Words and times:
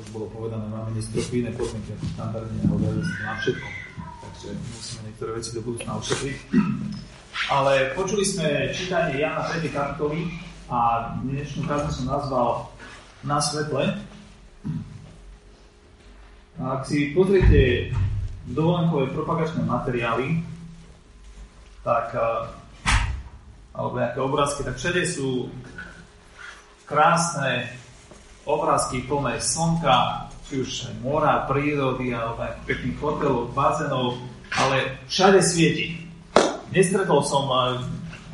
už 0.00 0.08
bolo 0.16 0.26
povedané, 0.32 0.64
máme 0.72 0.96
dnes 0.96 1.12
podmienky 1.12 1.92
ako 1.92 2.06
štandardne 2.16 2.60
a 2.64 2.74
na 3.28 3.34
všetko. 3.36 3.68
Takže 4.20 4.48
musíme 4.56 5.00
niektoré 5.04 5.30
veci 5.36 5.50
do 5.52 5.60
budúcna 5.60 5.92
ušetriť. 6.00 6.36
Ale 7.52 7.72
počuli 7.92 8.24
sme 8.24 8.72
čítanie 8.72 9.20
Jana 9.20 9.44
3. 9.52 9.68
kapitoly 9.68 10.32
a 10.72 11.12
dnešnú 11.20 11.68
káznu 11.68 11.90
som 11.92 12.06
nazval 12.08 12.48
Na 13.20 13.36
svetle. 13.36 14.00
A 16.56 16.80
ak 16.80 16.88
si 16.88 17.12
pozriete 17.12 17.92
dovolenkové 18.48 19.12
propagačné 19.12 19.60
materiály, 19.68 20.40
tak 21.84 22.16
alebo 23.70 23.96
nejaké 24.00 24.20
obrázky, 24.20 24.60
tak 24.64 24.76
všade 24.76 25.04
sú 25.04 25.48
krásne 26.88 27.70
obrázky 28.58 29.06
plné 29.06 29.38
slnka, 29.38 30.26
či 30.50 30.66
už 30.66 30.70
mora, 31.06 31.46
prírody, 31.46 32.10
alebo 32.10 32.42
pekných 32.66 32.98
hotelov, 32.98 33.54
bazénov, 33.54 34.18
ale 34.50 34.98
všade 35.06 35.38
svieti. 35.38 36.02
Nestretol 36.74 37.22
som 37.22 37.46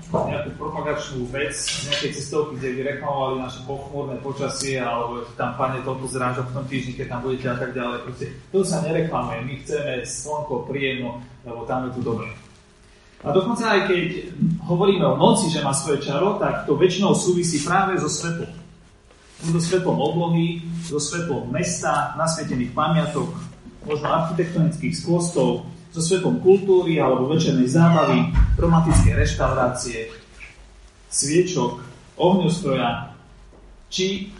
nejakú 0.07 0.57
propagačnú 0.57 1.29
vec, 1.29 1.53
nejaké 1.93 2.15
cestovky, 2.17 2.57
kde 2.57 2.69
by 2.73 2.81
reklamovali 2.97 3.37
naše 3.43 3.61
pochmúrne 3.69 4.17
počasie, 4.25 4.81
alebo 4.81 5.29
tam 5.37 5.53
pane 5.61 5.85
toľko 5.85 6.07
zrážok 6.09 6.47
v 6.49 6.55
tom 6.57 6.67
týždni, 6.71 6.93
keď 6.97 7.07
tam 7.13 7.21
budete 7.21 7.47
a 7.53 7.57
tak 7.61 7.71
ďalej. 7.77 7.99
Proste, 8.07 8.27
to 8.49 8.59
sa 8.65 8.81
nereklamuje. 8.81 9.39
My 9.45 9.55
chceme 9.61 9.93
slnko, 10.09 10.55
príjemno, 10.71 11.21
lebo 11.45 11.69
tam 11.69 11.91
je 11.91 11.91
tu 11.97 12.01
dobre. 12.01 12.29
A 13.25 13.33
dokonca 13.33 13.65
aj 13.77 13.81
keď 13.91 14.03
hovoríme 14.65 15.05
o 15.05 15.19
noci, 15.19 15.51
že 15.51 15.65
má 15.65 15.75
svoje 15.75 16.05
čaro, 16.05 16.39
tak 16.41 16.65
to 16.65 16.79
väčšinou 16.79 17.13
súvisí 17.17 17.61
práve 17.67 17.99
so 17.99 18.09
svetlom. 18.09 18.66
So 19.37 19.61
svetlom 19.61 20.01
oblohy, 20.01 20.65
so 20.81 20.97
svetlom 20.97 21.53
mesta, 21.53 22.17
nasvietených 22.17 22.73
pamiatok, 22.73 23.37
možno 23.85 24.07
architektonických 24.09 24.97
skvostov, 24.97 25.69
so 25.93 26.01
svetlom 26.01 26.41
kultúry 26.41 26.97
alebo 26.97 27.29
večernej 27.29 27.69
zábavy, 27.69 28.33
romantické 28.57 29.13
reštaurácie, 29.13 30.09
sviečok, 31.13 31.85
ohňostroja, 32.17 33.13
či 33.93 34.33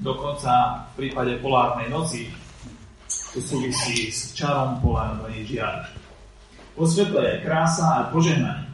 dokonca 0.00 0.84
v 0.96 1.04
prípade 1.04 1.36
polárnej 1.44 1.92
noci 1.92 2.32
to 3.30 3.38
súvisí 3.38 4.10
s 4.10 4.34
čarom 4.34 4.82
polárnej 4.82 5.46
žiary. 5.46 5.86
Vo 6.74 6.86
svetle 6.86 7.22
je 7.22 7.42
krása 7.46 7.86
a 7.86 8.08
požehnanie. 8.10 8.66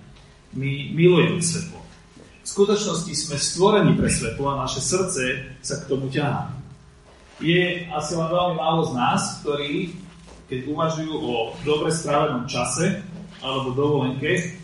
My 0.57 0.93
milujeme 0.97 1.41
svetlo. 1.41 1.76
V 2.47 2.55
skutočnosti 2.55 3.11
sme 3.11 3.37
stvorení 3.43 3.99
pre 3.99 4.07
svetlo 4.07 4.55
a 4.55 4.63
naše 4.63 4.79
srdce 4.79 5.51
sa 5.67 5.83
k 5.83 5.91
tomu 5.91 6.07
ťahá. 6.07 6.55
Je 7.43 7.91
asi 7.91 8.15
len 8.15 8.31
veľmi 8.31 8.55
málo 8.55 8.87
z 8.87 8.93
nás, 8.95 9.43
ktorí, 9.43 9.99
keď 10.47 10.71
uvažujú 10.71 11.11
o 11.11 11.59
dobre 11.67 11.91
strávenom 11.91 12.47
čase 12.47 13.03
alebo 13.43 13.75
dovolenke, 13.75 14.63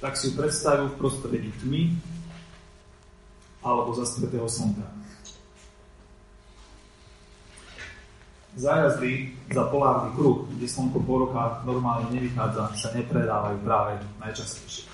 tak 0.00 0.16
si 0.16 0.32
ju 0.32 0.40
predstavujú 0.40 0.96
v 0.96 0.98
prostredí 0.98 1.50
tmy 1.60 1.92
alebo 3.60 3.92
zastretého 3.92 4.48
slnka. 4.48 4.88
zájazdy 8.54 9.34
za 9.50 9.66
polárny 9.66 10.14
kruh, 10.14 10.46
kde 10.54 10.66
slnko 10.70 11.02
po 11.02 11.26
roka 11.26 11.58
normálne 11.66 12.06
nevychádza, 12.14 12.70
sa 12.78 12.88
nepredávajú 12.94 13.58
práve 13.66 13.98
najčastejšie. 14.22 14.93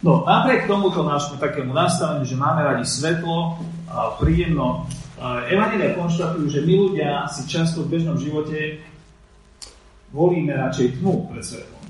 No, 0.00 0.24
napriek 0.24 0.64
tomuto 0.64 1.04
nášmu 1.04 1.36
takému 1.36 1.76
nastaveniu, 1.76 2.24
že 2.24 2.32
máme 2.32 2.64
radi 2.64 2.88
svetlo, 2.88 3.60
a 3.92 4.16
príjemno, 4.16 4.88
Evangelia 5.52 5.92
konštatujú, 5.92 6.48
že 6.48 6.64
my 6.64 6.74
ľudia 6.88 7.28
si 7.28 7.44
často 7.44 7.84
v 7.84 7.92
bežnom 7.92 8.16
živote 8.16 8.80
volíme 10.16 10.56
radšej 10.56 10.96
tmu 10.96 11.28
pred 11.28 11.44
svetlom. 11.44 11.84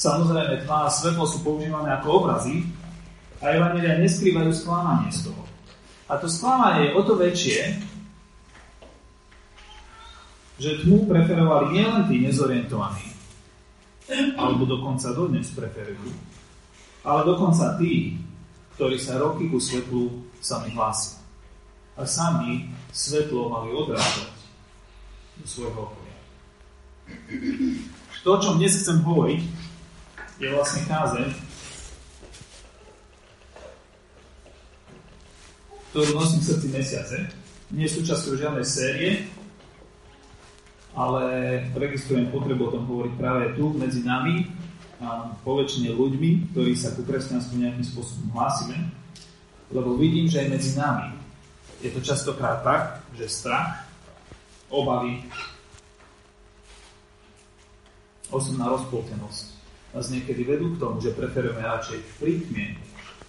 Samozrejme, 0.00 0.64
tma 0.64 0.88
a 0.88 0.90
svetlo 0.90 1.28
sú 1.28 1.44
používané 1.44 1.92
ako 2.00 2.24
obrazy 2.24 2.64
a 3.44 3.52
Evangelia 3.52 4.00
neskrývajú 4.00 4.50
sklamanie 4.56 5.12
z 5.12 5.28
toho. 5.28 5.44
A 6.08 6.16
to 6.16 6.24
sklamanie 6.24 6.88
je 6.88 6.96
o 6.96 7.00
to 7.04 7.20
väčšie, 7.20 7.60
že 10.56 10.80
tmu 10.88 11.04
preferovali 11.04 11.76
nielen 11.76 12.08
tí 12.08 12.24
nezorientovaní, 12.24 13.12
alebo 14.40 14.64
dokonca 14.64 15.12
dodnes 15.12 15.52
preferujú, 15.52 16.08
ale 17.04 17.20
dokonca 17.24 17.76
tí, 17.80 18.20
ktorí 18.76 18.96
sa 18.96 19.20
roky 19.20 19.48
ku 19.48 19.60
svetlu 19.60 20.24
sami 20.40 20.72
hlásia. 20.72 21.20
A 21.96 22.08
sami 22.08 22.72
svetlo 22.92 23.52
mali 23.52 23.76
odrážať 23.76 24.32
do 25.36 25.44
svojho 25.44 25.88
okolia. 25.88 26.16
To, 28.24 28.36
o 28.36 28.40
čom 28.40 28.56
dnes 28.60 28.76
chcem 28.76 29.00
hovoriť, 29.00 29.40
je 30.40 30.48
vlastne 30.52 30.82
kázeň, 30.88 31.28
ktorú 35.92 36.10
nosím 36.16 36.40
v 36.40 36.48
srdci 36.48 36.68
mesiace. 36.72 37.16
Nie 37.70 37.88
sú 37.88 38.00
súčasťou 38.00 38.40
žiadnej 38.40 38.66
série, 38.66 39.10
ale 40.96 41.22
registrujem 41.76 42.32
potrebu 42.32 42.66
o 42.66 42.74
tom 42.74 42.84
hovoriť 42.88 43.12
práve 43.14 43.44
tu, 43.54 43.72
medzi 43.76 44.02
nami, 44.02 44.48
a 45.00 45.32
poväčšine 45.42 45.96
ľuďmi, 45.96 46.52
ktorí 46.52 46.76
sa 46.76 46.92
ku 46.92 47.02
kresťanstvu 47.08 47.56
nejakým 47.56 47.86
spôsobom 47.88 48.36
hlásime, 48.36 48.92
lebo 49.72 49.96
vidím, 49.96 50.28
že 50.28 50.44
aj 50.44 50.48
medzi 50.52 50.72
nami 50.76 51.08
je 51.80 51.88
to 51.88 52.00
častokrát 52.04 52.60
tak, 52.60 53.00
že 53.16 53.24
strach, 53.32 53.88
obavy, 54.68 55.24
osobná 58.28 58.68
rozpoltenosť 58.68 59.60
nás 59.90 60.06
niekedy 60.06 60.46
vedú 60.46 60.76
k 60.76 60.80
tomu, 60.80 61.02
že 61.02 61.16
preferujeme 61.16 61.66
radšej 61.66 61.98
prítmie 62.22 62.78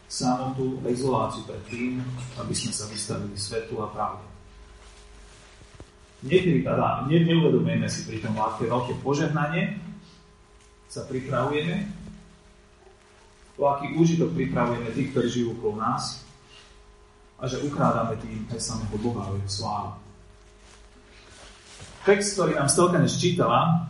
samotu 0.06 0.78
a 0.86 0.94
izoláciu 0.94 1.42
pred 1.50 1.64
tým, 1.72 2.03
aby 2.38 2.53
sme 2.53 2.70
sa 2.70 2.86
vystavili 2.86 3.34
svetu 3.34 3.82
a 3.82 3.90
pravde. 3.90 4.28
Niekedy 6.22 6.62
teda 6.62 7.09
ne, 7.09 7.18
neuvedomujeme 7.18 7.90
si 7.90 8.06
pri 8.06 8.22
tom 8.22 8.38
aké 8.38 8.70
veľké 8.70 8.94
požehnanie 9.02 9.82
sa 10.91 11.07
pripravujeme, 11.07 11.88
o 13.56 13.63
aký 13.72 13.96
úžitok 13.96 14.35
pripravujeme 14.35 14.91
tých, 14.91 15.16
ktorí 15.16 15.28
žijú 15.31 15.47
okolo 15.56 15.79
nás. 15.79 16.28
A 17.40 17.47
že 17.47 17.63
ukrádame 17.63 18.19
tým 18.19 18.44
aj 18.52 18.59
samého 18.59 19.00
Boha 19.00 19.31
o 19.31 19.40
jeho 19.40 19.50
slávu. 19.50 19.96
Text, 22.03 22.35
ktorý 22.35 22.59
nám 22.59 22.68
Stelka 22.68 23.00
čítala, 23.07 23.88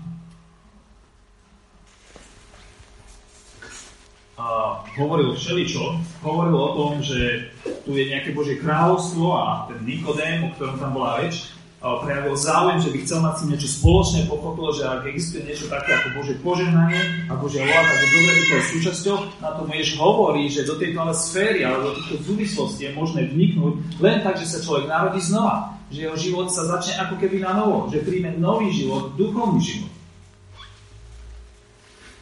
a 4.42 4.82
hovoril 4.98 5.38
všeličo, 5.38 6.02
hovoril 6.26 6.58
o 6.58 6.74
tom, 6.74 6.92
že 7.06 7.54
tu 7.86 7.94
je 7.94 8.10
nejaké 8.10 8.34
Božie 8.34 8.58
kráľovstvo 8.58 9.38
a 9.38 9.70
ten 9.70 9.86
Nikodém, 9.86 10.50
o 10.50 10.54
ktorom 10.58 10.82
tam 10.82 10.98
bola 10.98 11.22
reč, 11.22 11.54
prejavil 11.82 12.38
záujem, 12.38 12.78
že 12.78 12.94
by 12.94 12.98
chcel 13.02 13.20
mať 13.26 13.36
si 13.42 13.44
niečo 13.50 13.70
spoločné, 13.82 14.20
pochopil, 14.30 14.70
že 14.78 14.86
ak 14.86 15.02
existuje 15.10 15.50
niečo 15.50 15.66
také 15.66 15.98
ako 15.98 16.08
Bože 16.14 16.38
požehnanie 16.46 17.26
a 17.26 17.34
Božia 17.34 17.66
vola, 17.66 17.82
tak 17.90 17.98
je 17.98 18.10
dobre 18.14 18.34
byť 18.38 18.50
aj 18.54 18.64
súčasťou. 18.70 19.18
Na 19.42 19.50
to 19.58 19.66
Jež 19.66 19.98
hovorí, 19.98 20.46
že 20.46 20.70
do 20.70 20.78
tejto 20.78 21.02
ale 21.02 21.18
sféry 21.18 21.66
alebo 21.66 21.90
do 21.90 21.98
týchto 21.98 22.22
súvislostí 22.22 22.86
je 22.86 22.94
možné 22.94 23.26
vniknúť 23.34 23.74
len 23.98 24.22
tak, 24.22 24.38
že 24.38 24.46
sa 24.46 24.62
človek 24.62 24.86
narodí 24.86 25.26
znova. 25.26 25.74
Že 25.90 26.00
jeho 26.06 26.18
život 26.22 26.48
sa 26.54 26.70
začne 26.70 27.02
ako 27.02 27.18
keby 27.18 27.42
na 27.42 27.52
novo, 27.58 27.90
že 27.90 28.06
príjme 28.06 28.38
nový 28.38 28.70
život, 28.70 29.18
duchovný 29.18 29.60
život. 29.60 29.94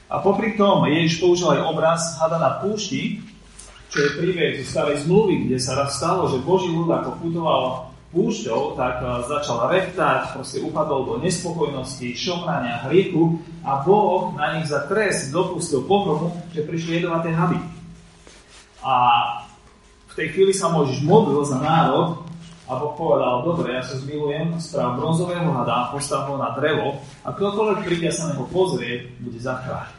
A 0.09 0.23
popri 0.23 0.55
tom 0.55 0.87
Ježiš 0.87 1.19
použil 1.19 1.51
aj 1.51 1.67
obraz 1.67 2.15
hada 2.17 2.39
na 2.39 2.63
púšti, 2.63 3.21
čo 3.91 4.07
je 4.07 4.15
príbeh 4.23 4.63
zo 4.63 4.65
starej 4.71 5.03
zmluvy, 5.03 5.51
kde 5.51 5.57
sa 5.59 5.75
raz 5.75 5.99
stalo, 5.99 6.31
že 6.31 6.41
Boží 6.41 6.71
ľud 6.71 6.87
ako 6.87 7.19
putoval 7.19 7.88
púšťou, 8.09 8.73
tak 8.73 9.01
eh, 9.01 9.09
začal 9.29 9.69
rechtať, 9.69 10.33
proste 10.33 10.57
upadol 10.65 11.05
do 11.05 11.15
nespokojnosti, 11.21 12.17
šomrania, 12.17 12.85
hriechu 12.89 13.37
a 13.61 13.81
Boh 13.85 14.33
na 14.33 14.57
nich 14.57 14.65
za 14.69 14.89
trest 14.89 15.29
dopustil 15.29 15.85
pohromu, 15.85 16.33
že 16.53 16.65
prišli 16.65 17.01
jedovaté 17.01 17.29
hady. 17.33 17.59
A 18.81 18.95
v 20.09 20.13
tej 20.17 20.27
chvíli 20.33 20.53
sa 20.55 20.73
Mojžiš 20.73 21.05
modlil 21.05 21.43
za 21.45 21.61
národ 21.61 22.25
a 22.65 22.71
Boh 22.77 22.93
povedal, 22.97 23.45
dobre, 23.45 23.77
ja 23.77 23.83
sa 23.85 23.97
zmilujem, 23.97 24.57
správ 24.57 24.97
bronzového 24.97 25.49
hada, 25.53 25.93
postav 25.93 26.29
ho 26.29 26.37
na 26.37 26.53
drevo 26.57 27.01
a 27.25 27.29
ktokoľvek 27.33 27.85
príde 27.85 28.09
sa 28.09 28.33
neho 28.33 28.45
pozrieť, 28.49 29.09
bude 29.21 29.37
zachrániť. 29.37 29.97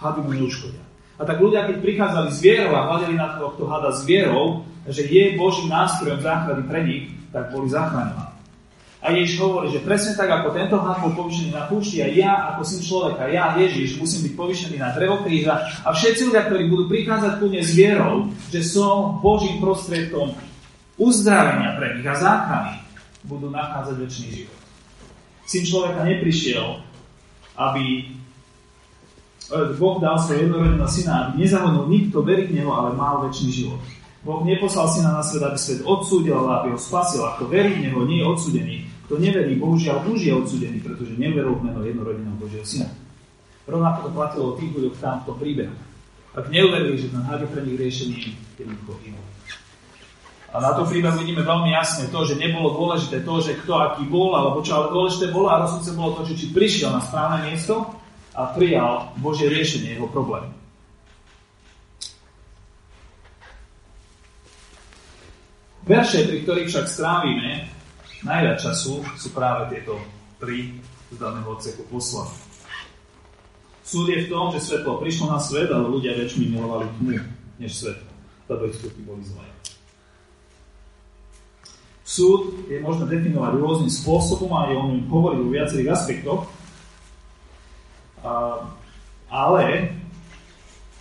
Hady 0.00 0.20
mu 0.24 0.30
neuškodia. 0.34 0.84
A 1.20 1.22
tak 1.22 1.38
ľudia, 1.38 1.68
keď 1.68 1.76
prichádzali 1.78 2.28
z 2.34 2.38
vierou 2.42 2.72
a 2.74 2.86
hľadeli 2.88 3.14
na 3.14 3.38
tohto 3.38 3.68
hada 3.70 3.94
s 3.94 4.02
vierou, 4.02 4.66
že 4.88 5.06
je 5.06 5.38
Božím 5.38 5.70
nástrojom 5.70 6.18
záchrany 6.18 6.62
pre 6.66 6.80
nich, 6.82 7.04
tak 7.30 7.54
boli 7.54 7.70
zachraňovaní. 7.70 8.32
A 9.02 9.10
Ježiš 9.10 9.42
hovorí, 9.42 9.66
že 9.74 9.82
presne 9.82 10.14
tak, 10.14 10.30
ako 10.30 10.54
tento 10.54 10.78
had 10.78 11.02
bol 11.02 11.10
povyšený 11.26 11.50
na 11.50 11.66
púšti 11.66 11.98
a 11.98 12.06
ja, 12.06 12.54
ako 12.54 12.62
syn 12.62 12.86
človeka, 12.86 13.26
ja, 13.26 13.58
Ježiš, 13.58 13.98
musím 13.98 14.30
byť 14.30 14.34
povyšený 14.38 14.76
na 14.78 14.94
drevo 14.94 15.26
kríža 15.26 15.58
a 15.82 15.90
všetci 15.90 16.30
ľudia, 16.30 16.46
ktorí 16.46 16.70
budú 16.70 16.86
prichádzať 16.86 17.32
ku 17.42 17.50
mne 17.50 17.62
s 17.66 17.74
vierou, 17.74 18.30
že 18.54 18.62
som 18.62 19.18
Božím 19.18 19.58
prostriedkom 19.58 20.38
uzdravenia 21.02 21.74
pre 21.74 21.98
nich 21.98 22.06
a 22.06 22.14
záchrany, 22.14 22.78
budú 23.26 23.50
nachádzať 23.50 23.96
väčší 24.06 24.26
život. 24.30 24.60
Syn 25.50 25.62
človeka 25.66 26.06
neprišiel, 26.06 26.66
aby 27.58 27.84
e, 27.98 28.02
Boh 29.82 29.98
dal 29.98 30.14
svoj 30.14 30.46
jednorodeného 30.46 30.86
syna, 30.86 31.26
aby 31.26 31.42
nezahonul 31.42 31.90
nikto 31.90 32.22
veriť 32.22 32.54
v 32.54 32.56
Neho, 32.62 32.70
ale 32.70 32.94
mal 32.94 33.26
väčší 33.26 33.50
život. 33.50 33.82
Boh 34.22 34.46
neposlal 34.46 34.86
syna 34.86 35.18
na 35.18 35.22
svet, 35.26 35.42
aby 35.42 35.58
svet 35.58 35.82
odsúdil, 35.82 36.38
ale 36.38 36.50
aby 36.62 36.68
ho 36.74 36.78
spasil. 36.78 37.26
Ako 37.26 37.50
verí 37.50 37.74
v 37.74 37.90
Neho, 37.90 38.06
nie 38.06 38.22
je 38.22 38.26
odsudený. 38.30 38.76
Kto 39.10 39.18
neverí, 39.18 39.58
bohužiaľ 39.58 40.06
už 40.06 40.20
je 40.22 40.32
odsudený, 40.32 40.78
pretože 40.78 41.18
neveril 41.18 41.58
v 41.58 41.66
meno 41.66 41.82
jednorodeného 41.82 42.38
Božieho 42.38 42.62
syna. 42.62 42.86
Rovnako 43.66 43.98
to 44.06 44.10
platilo 44.14 44.44
o 44.54 44.56
tých 44.58 44.70
ľuďoch 44.70 44.96
tam 45.02 45.16
v 45.22 45.26
tom 45.26 45.36
príbehu. 45.42 45.74
Ak 46.32 46.46
neuverili, 46.48 46.96
že 46.96 47.12
ten 47.12 47.20
je 47.26 47.46
pre 47.50 47.60
nich 47.66 47.76
riešením, 47.76 48.32
jednoducho 48.56 48.94
iné. 49.04 49.20
A 50.52 50.60
na 50.60 50.76
to 50.76 50.84
príbeh 50.84 51.16
vidíme 51.16 51.42
veľmi 51.42 51.72
jasne 51.72 52.12
to, 52.12 52.28
že 52.28 52.36
nebolo 52.36 52.76
dôležité 52.76 53.24
to, 53.24 53.34
že 53.40 53.56
kto 53.64 53.72
aký 53.72 54.04
bol, 54.04 54.36
alebo 54.36 54.60
čo, 54.60 54.76
ale 54.76 54.92
dôležité 54.92 55.32
bolo 55.32 55.48
a 55.48 55.64
rozsudce 55.64 55.96
bolo 55.96 56.20
to, 56.20 56.28
že 56.28 56.44
či 56.44 56.46
prišiel 56.52 56.92
na 56.92 57.00
správne 57.00 57.48
miesto 57.48 57.88
a 58.36 58.52
prijal 58.52 59.16
Božie 59.16 59.48
riešenie 59.48 59.96
jeho 59.96 60.08
problému. 60.12 60.61
Verše, 65.82 66.30
pri 66.30 66.46
ktorých 66.46 66.70
však 66.70 66.86
strávime 66.86 67.66
najviac 68.22 68.62
času, 68.62 69.02
sú 69.18 69.34
práve 69.34 69.74
tieto 69.74 69.98
tri 70.38 70.78
z 71.10 71.16
daného 71.18 71.58
odseku 71.58 71.82
poslane. 71.90 72.30
Súd 73.82 74.06
je 74.14 74.22
v 74.22 74.30
tom, 74.30 74.54
že 74.54 74.62
svetlo 74.62 75.02
prišlo 75.02 75.34
na 75.34 75.42
svet, 75.42 75.74
ale 75.74 75.90
ľudia 75.90 76.14
väčšmi 76.14 76.54
milovali 76.54 76.86
tmu 77.02 77.18
než 77.58 77.82
svetlo, 77.82 78.10
lebo 78.46 78.70
ich 78.70 78.78
skutky 78.78 79.02
boli 79.02 79.26
zlé. 79.26 79.42
Súd 82.06 82.70
je 82.70 82.78
možné 82.78 83.10
definovať 83.10 83.52
rôznym 83.58 83.90
spôsobom 83.90 84.54
a 84.54 84.70
je 84.70 84.78
o 84.78 84.86
ňom 84.86 85.10
hovoriť 85.10 85.38
o 85.42 85.50
viacerých 85.50 85.92
aspektoch, 85.98 86.46
ale 89.26 89.64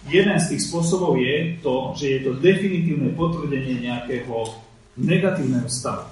jeden 0.09 0.37
z 0.41 0.45
tých 0.49 0.65
spôsobov 0.73 1.21
je 1.21 1.61
to, 1.61 1.93
že 1.93 2.05
je 2.17 2.19
to 2.25 2.31
definitívne 2.41 3.13
potvrdenie 3.13 3.85
nejakého 3.85 4.70
negatívneho 5.01 5.67
stavu. 5.67 6.05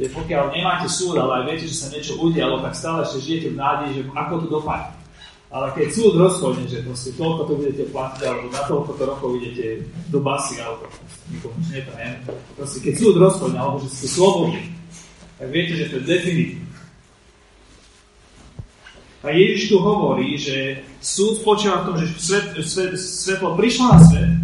Je, 0.00 0.08
pokiaľ 0.08 0.56
nemáte 0.56 0.88
súd, 0.88 1.20
ale 1.20 1.42
aj 1.42 1.44
viete, 1.52 1.66
že 1.68 1.76
sa 1.76 1.92
niečo 1.92 2.16
udialo, 2.18 2.64
tak 2.64 2.74
stále 2.74 3.04
ešte 3.04 3.22
žijete 3.22 3.48
v 3.52 3.60
nádeji, 3.60 3.90
že 4.00 4.02
ako 4.10 4.34
to 4.40 4.46
dopadne. 4.48 4.92
Ale 5.52 5.68
keď 5.76 5.86
súd 5.92 6.16
rozhodne, 6.16 6.64
že 6.64 6.80
proste 6.80 7.12
toľko 7.12 7.42
to 7.44 7.52
budete 7.60 7.84
platiť, 7.92 8.22
alebo 8.24 8.46
na 8.48 8.62
toľko 8.64 8.90
to 8.96 9.02
rokov 9.04 9.30
idete 9.36 9.84
do 10.08 10.18
basy, 10.24 10.56
alebo 10.64 10.88
nikomu 11.28 11.60
už 11.60 11.68
neprajem, 11.76 12.16
proste 12.56 12.78
keď 12.80 12.94
súd 12.96 13.14
rozhodne, 13.20 13.58
alebo 13.60 13.76
že 13.84 13.92
ste 13.92 14.08
slobodní, 14.08 14.72
tak 15.36 15.48
viete, 15.52 15.76
že 15.76 15.92
to 15.92 15.94
je 16.00 16.08
definitívne. 16.08 16.72
A 19.22 19.30
Ježiš 19.30 19.70
tu 19.70 19.76
hovorí, 19.78 20.34
že 20.34 20.82
súd 20.98 21.38
spočíva 21.38 21.84
v 21.84 21.86
tom, 21.86 21.94
že 22.00 22.06
svet, 22.18 22.58
svet, 22.64 22.96
svetlo 22.98 23.54
prišlo 23.54 23.84
na 23.92 23.98
svet, 24.02 24.41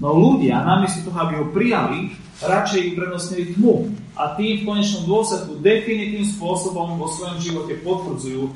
no 0.00 0.08
ľudia, 0.12 0.60
namiesto 0.64 1.08
toho, 1.08 1.18
aby 1.24 1.34
ho 1.40 1.46
prijali, 1.52 2.12
radšej 2.40 2.96
uprednostnili 2.96 3.44
tmu. 3.56 3.88
A 4.16 4.36
tým 4.36 4.64
v 4.64 4.66
konečnom 4.68 5.04
dôsledku 5.08 5.60
definitívnym 5.60 6.28
spôsobom 6.36 6.96
vo 6.96 7.08
svojom 7.08 7.38
živote 7.40 7.80
potvrdzujú 7.84 8.48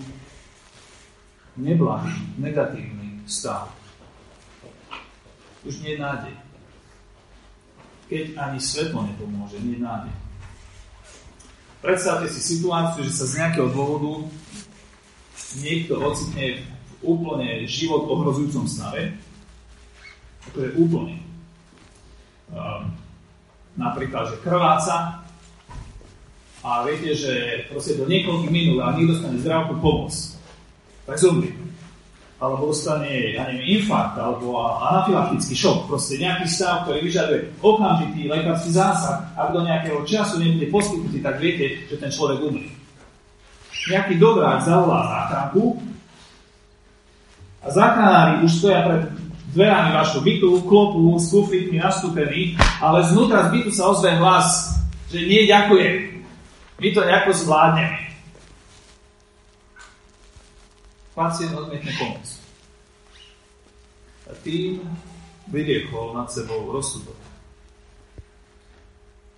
neblahý, 1.60 2.12
negatívny 2.40 3.20
stav. 3.28 3.68
Už 5.64 5.84
nie 5.84 6.00
nádej. 6.00 6.32
Keď 8.08 8.34
ani 8.40 8.58
svetlo 8.58 9.04
nepomôže, 9.04 9.60
nie 9.60 9.76
nádej. 9.76 10.12
Predstavte 11.80 12.28
si 12.28 12.40
situáciu, 12.40 13.04
že 13.04 13.12
sa 13.12 13.24
z 13.24 13.32
nejakého 13.40 13.68
dôvodu 13.72 14.28
niekto 15.60 15.96
ocitne 16.00 16.60
v 16.60 16.92
úplne 17.00 17.64
život 17.64 18.04
ohrozujúcom 18.08 18.68
stave. 18.68 19.16
To 20.52 20.58
je 20.60 20.70
úplne. 20.76 21.29
Um, 22.50 22.90
napríklad, 23.78 24.26
že 24.34 24.42
krváca 24.42 25.22
a 26.60 26.84
viete, 26.84 27.14
že 27.16 27.64
proste 27.70 27.96
do 27.96 28.04
niekoľkých 28.04 28.52
minút 28.52 28.84
a 28.84 28.92
nikto 28.92 29.16
dostane 29.16 29.38
zdravotnú 29.40 29.78
pomoc 29.80 30.12
tak 31.10 31.16
zomrie. 31.18 31.54
Alebo 32.40 32.72
dostane, 32.72 33.36
ja 33.36 33.44
neviem, 33.52 33.76
infarkt, 33.80 34.16
alebo 34.16 34.64
anafilaktický 34.64 35.52
šok, 35.52 35.92
proste 35.92 36.16
nejaký 36.16 36.48
stav, 36.48 36.88
ktorý 36.88 37.04
vyžaduje 37.04 37.40
okamžitý 37.60 38.32
lekársky 38.32 38.72
zásah. 38.72 39.28
Ak 39.36 39.52
do 39.52 39.60
nejakého 39.60 40.00
času 40.08 40.40
nebude 40.40 40.72
poskytnutý, 40.72 41.20
tak 41.20 41.36
viete, 41.36 41.84
že 41.92 42.00
ten 42.00 42.08
človek 42.08 42.40
umrie. 42.40 42.72
Nejaký 43.92 44.16
dobrák 44.16 44.64
zavolá 44.64 45.04
záchranku 45.04 45.84
a 47.60 47.66
záchranári 47.68 48.32
už 48.48 48.52
stoja 48.56 48.88
pred 48.88 49.02
dverami 49.52 49.90
vašho 49.94 50.20
bytu, 50.22 50.62
klopu 50.66 51.18
s 51.18 51.30
kuflíkmi 51.34 51.78
nastúpení, 51.82 52.54
ale 52.78 53.02
znútra 53.06 53.50
z 53.50 53.58
bytu 53.58 53.70
sa 53.74 53.90
ozve 53.90 54.14
hlas, 54.14 54.78
že 55.10 55.26
nie, 55.26 55.46
ďakujem. 55.50 56.22
My 56.80 56.88
to 56.94 57.00
nejako 57.02 57.30
zvládneme 57.34 58.10
pacient 61.20 61.52
odmietne 61.52 61.92
pomoc. 62.00 62.26
A 64.24 64.32
tým 64.40 64.80
vyriekol 65.52 66.16
nad 66.16 66.32
sebou 66.32 66.72
rozsudok. 66.72 67.18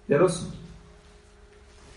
Je 0.07 0.15
rozsudok. 0.15 0.63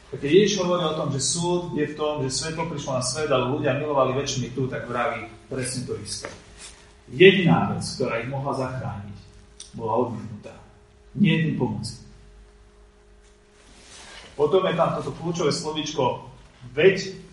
A 0.10 0.18
keď 0.18 0.32
Ježiš 0.32 0.64
hovorí 0.64 0.82
o 0.88 0.98
tom, 0.98 1.12
že 1.12 1.20
súd 1.20 1.76
je 1.76 1.92
v 1.92 1.98
tom, 1.98 2.24
že 2.24 2.32
svetlo 2.32 2.72
prišlo 2.72 2.98
na 2.98 3.04
svet, 3.04 3.28
ale 3.28 3.52
ľudia 3.52 3.76
milovali 3.78 4.16
väčšiny 4.16 4.56
tu, 4.56 4.66
tak 4.72 4.88
vraví 4.88 5.28
presne 5.52 5.84
to 5.84 5.94
isté. 6.00 6.32
Jediná 7.14 7.70
vec, 7.74 7.86
ktorá 7.86 8.22
ich 8.22 8.30
mohla 8.30 8.54
zachrániť, 8.58 9.18
bola 9.78 10.10
odmietnutá. 10.10 10.56
Nie 11.14 11.42
jedným 11.42 11.58
pomoci. 11.62 12.02
Potom 14.36 14.68
je 14.68 14.76
tam 14.76 15.00
toto 15.00 15.16
kľúčové 15.16 15.54
slovíčko 15.54 16.28
veď 16.76 17.26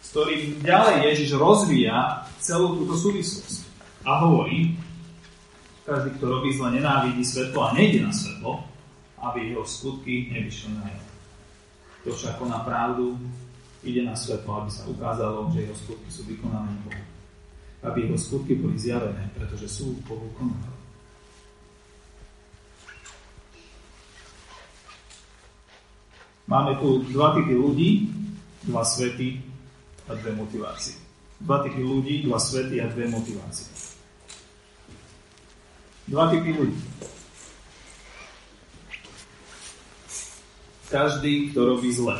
s 0.00 0.06
ktorým 0.16 0.64
ďalej 0.64 1.12
Ježiš 1.12 1.36
rozvíja 1.36 2.24
celú 2.40 2.80
túto 2.80 2.96
súvislosť. 2.96 3.68
A 4.08 4.24
hovorí, 4.24 4.80
každý, 5.84 6.16
kto 6.16 6.24
robí 6.24 6.56
zle, 6.56 6.80
nenávidí 6.80 7.20
svetlo 7.20 7.68
a 7.68 7.76
nejde 7.76 8.08
na 8.08 8.12
svetlo, 8.12 8.64
aby 9.20 9.52
jeho 9.52 9.64
skutky 9.68 10.32
nevyšli 10.32 10.72
na 10.80 10.88
jeho. 10.88 11.08
To 12.08 12.10
však 12.16 12.40
na 12.48 12.64
pravdu, 12.64 13.20
ide 13.84 14.08
na 14.08 14.16
svetlo, 14.16 14.64
aby 14.64 14.70
sa 14.72 14.88
ukázalo, 14.88 15.52
že 15.52 15.68
jeho 15.68 15.76
skutky 15.76 16.08
sú 16.08 16.24
vykonané 16.24 16.72
Bohu. 16.88 16.99
Aby 17.80 18.04
jeho 18.04 18.18
skutky 18.20 18.60
boli 18.60 18.76
zjavené, 18.76 19.32
pretože 19.32 19.68
sú 19.68 19.96
Bohu 20.04 20.28
konané. 20.36 20.68
Máme 26.50 26.76
tu 26.82 27.06
dva 27.14 27.32
typy 27.38 27.54
ľudí, 27.54 28.10
dva 28.66 28.82
svety, 28.82 29.50
a 30.10 30.14
dve 30.18 30.34
motivácie. 30.34 30.98
Dva 31.40 31.62
typy 31.62 31.80
ľudí, 31.80 32.26
dva 32.26 32.38
svety 32.42 32.82
a 32.82 32.90
dve 32.90 33.06
motivácie. 33.06 33.70
Dva 36.10 36.26
typy 36.34 36.50
ľudí. 36.50 36.82
Každý, 40.90 41.54
kto 41.54 41.60
robí 41.70 41.94
zle. 41.94 42.18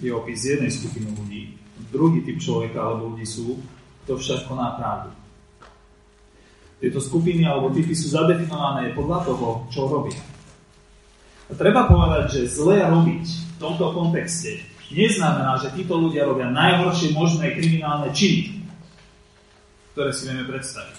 Je 0.00 0.08
opis 0.08 0.40
jednej 0.40 0.72
skupiny 0.72 1.12
ľudí. 1.12 1.60
Druhý 1.92 2.24
typ 2.24 2.40
človeka 2.40 2.80
alebo 2.80 3.12
ľudí 3.12 3.28
sú, 3.28 3.60
kto 4.04 4.16
však 4.16 4.48
koná 4.48 4.76
pravdu. 4.80 5.10
Tieto 6.76 7.00
skupiny 7.00 7.44
alebo 7.48 7.72
typy 7.72 7.96
sú 7.96 8.12
zadefinované 8.12 8.92
podľa 8.92 9.18
toho, 9.24 9.48
čo 9.72 9.88
robia. 9.88 10.20
A 11.48 11.52
treba 11.54 11.88
povedať, 11.88 12.36
že 12.36 12.52
zle 12.52 12.84
robiť 12.84 13.24
v 13.24 13.56
tomto 13.56 13.94
kontexte 13.96 14.60
neznamená, 14.92 15.58
že 15.58 15.74
títo 15.74 15.98
ľudia 15.98 16.26
robia 16.26 16.50
najhoršie 16.50 17.16
možné 17.16 17.54
kriminálne 17.56 18.12
činy, 18.14 18.62
ktoré 19.94 20.10
si 20.12 20.28
vieme 20.28 20.46
predstaviť. 20.46 20.98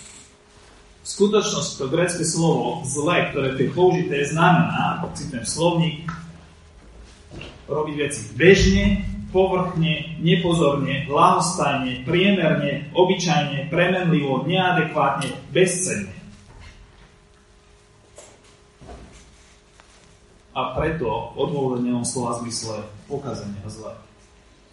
V 1.03 1.07
skutočnosti 1.07 1.79
to 1.79 1.87
grecké 1.87 2.23
slovo 2.27 2.83
zle, 2.83 3.31
ktoré 3.31 3.55
je 3.55 3.71
použité, 3.71 4.27
znamená, 4.27 4.99
citujem 5.15 5.47
slovník, 5.47 6.11
robiť 7.67 7.95
veci 7.95 8.21
bežne, 8.35 9.07
povrchne, 9.37 10.17
nepozorne, 10.17 11.05
lahostajne, 11.05 12.01
priemerne, 12.09 12.89
obyčajne, 12.97 13.69
premenlivo, 13.69 14.41
neadekvátne, 14.49 15.29
bezcenne. 15.53 16.17
A 20.57 20.73
preto 20.73 21.37
odôvodnenom 21.37 22.01
slova 22.01 22.41
zmysle 22.41 22.81
pokazenie 23.05 23.61
a 23.61 23.69
zle. 23.69 23.93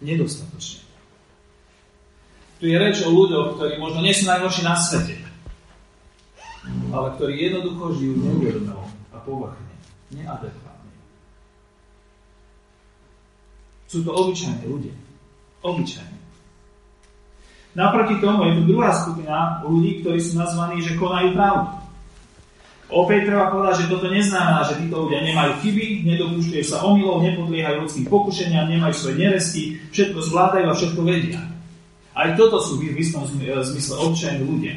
Nedostatočne. 0.01 0.81
Tu 2.57 2.73
je 2.73 2.77
reč 2.81 3.05
o 3.05 3.13
ľuďoch, 3.13 3.61
ktorí 3.61 3.77
možno 3.77 4.01
nie 4.01 4.17
sú 4.17 4.25
najhorší 4.25 4.65
na 4.65 4.73
svete, 4.73 5.21
ale 6.89 7.13
ktorí 7.13 7.37
jednoducho 7.37 8.01
žijú 8.01 8.17
neuvedomelo 8.17 8.89
a 9.13 9.21
povrchne, 9.21 9.73
neadekvátne. 10.09 10.74
Sú 13.95 14.03
to 14.03 14.11
obyčajní 14.11 14.67
ľudia. 14.67 14.91
Obyčajní. 15.63 16.19
Naproti 17.79 18.19
tomu 18.19 18.43
je 18.43 18.51
tu 18.59 18.75
druhá 18.75 18.91
skupina 18.91 19.63
ľudí, 19.63 20.03
ktorí 20.03 20.19
sú 20.19 20.35
nazvaní, 20.35 20.83
že 20.83 20.99
konajú 20.99 21.31
pravdu. 21.31 21.79
Opäť 22.91 23.31
treba 23.31 23.55
povedať, 23.55 23.87
že 23.87 23.91
toto 23.95 24.11
neznamená, 24.11 24.67
že 24.67 24.83
títo 24.83 25.07
ľudia 25.07 25.23
nemajú 25.23 25.63
chyby, 25.63 26.03
nedopúšťajú 26.11 26.65
sa 26.67 26.83
omylov, 26.83 27.23
nepodliehajú 27.23 27.87
ľudským 27.87 28.05
pokušeniam, 28.11 28.67
nemajú 28.67 28.93
svoje 28.99 29.15
neresti, 29.15 29.63
všetko 29.95 30.19
zvládajú 30.27 30.65
a 30.67 30.75
všetko 30.75 31.01
vedia. 31.07 31.39
Aj 32.11 32.35
toto 32.35 32.59
sú 32.59 32.83
v 32.83 32.99
istom 32.99 33.23
zmysle 33.23 33.95
obyčajní 33.95 34.43
ľudia. 34.43 34.75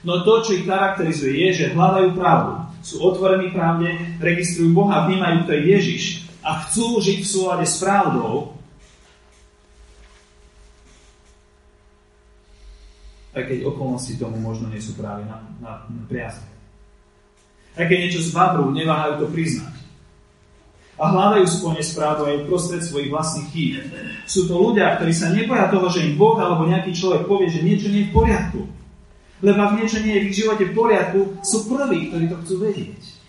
No 0.00 0.24
to, 0.24 0.40
čo 0.48 0.56
ich 0.56 0.64
charakterizuje, 0.64 1.36
je, 1.44 1.48
že 1.52 1.72
hľadajú 1.76 2.16
pravdu. 2.16 2.56
Sú 2.80 3.04
otvorení 3.04 3.52
pravde, 3.52 4.00
registrujú 4.16 4.72
Boha, 4.72 5.04
vnímajú, 5.04 5.44
to 5.44 5.52
je 5.52 5.62
Ježiš 5.76 6.04
a 6.40 6.50
chcú 6.64 7.00
žiť 7.00 7.18
v 7.20 7.30
súlade 7.30 7.66
s 7.68 7.76
pravdou, 7.80 8.56
aj 13.30 13.42
keď 13.46 13.58
okolnosti 13.68 14.14
tomu 14.18 14.36
možno 14.42 14.66
nie 14.72 14.82
sú 14.82 14.98
práve 14.98 15.22
na, 15.28 15.38
na, 15.62 15.86
na 15.86 16.04
priazne. 16.10 16.50
Aj 17.78 17.86
keď 17.86 17.98
niečo 18.08 18.26
zbadrú, 18.26 18.74
neváhajú 18.74 19.22
to 19.22 19.26
priznať. 19.30 19.74
A 21.00 21.16
hľadajú 21.16 21.46
spone 21.48 21.80
správu 21.80 22.28
aj 22.28 22.44
prostred 22.44 22.84
svojich 22.84 23.08
vlastných 23.08 23.48
chýb. 23.54 23.74
Sú 24.28 24.44
to 24.44 24.58
ľudia, 24.58 25.00
ktorí 25.00 25.16
sa 25.16 25.32
neboja 25.32 25.72
toho, 25.72 25.88
že 25.88 26.04
im 26.04 26.20
Boh 26.20 26.36
alebo 26.36 26.68
nejaký 26.68 26.92
človek 26.92 27.24
povie, 27.24 27.48
že 27.48 27.64
niečo 27.64 27.88
nie 27.88 28.04
je 28.04 28.08
v 28.12 28.16
poriadku. 28.20 28.60
Lebo 29.40 29.58
ak 29.64 29.80
niečo 29.80 30.04
nie 30.04 30.12
je 30.12 30.20
v 30.20 30.28
ich 30.28 30.36
živote 30.36 30.64
v 30.68 30.76
poriadku, 30.76 31.20
sú 31.40 31.64
prví, 31.72 32.12
ktorí 32.12 32.28
to 32.28 32.36
chcú 32.44 32.54
vedieť. 32.60 33.19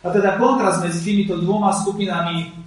A 0.00 0.08
teda 0.08 0.40
kontrast 0.40 0.80
medzi 0.80 1.00
týmito 1.04 1.36
dvoma 1.36 1.76
skupinami 1.76 2.60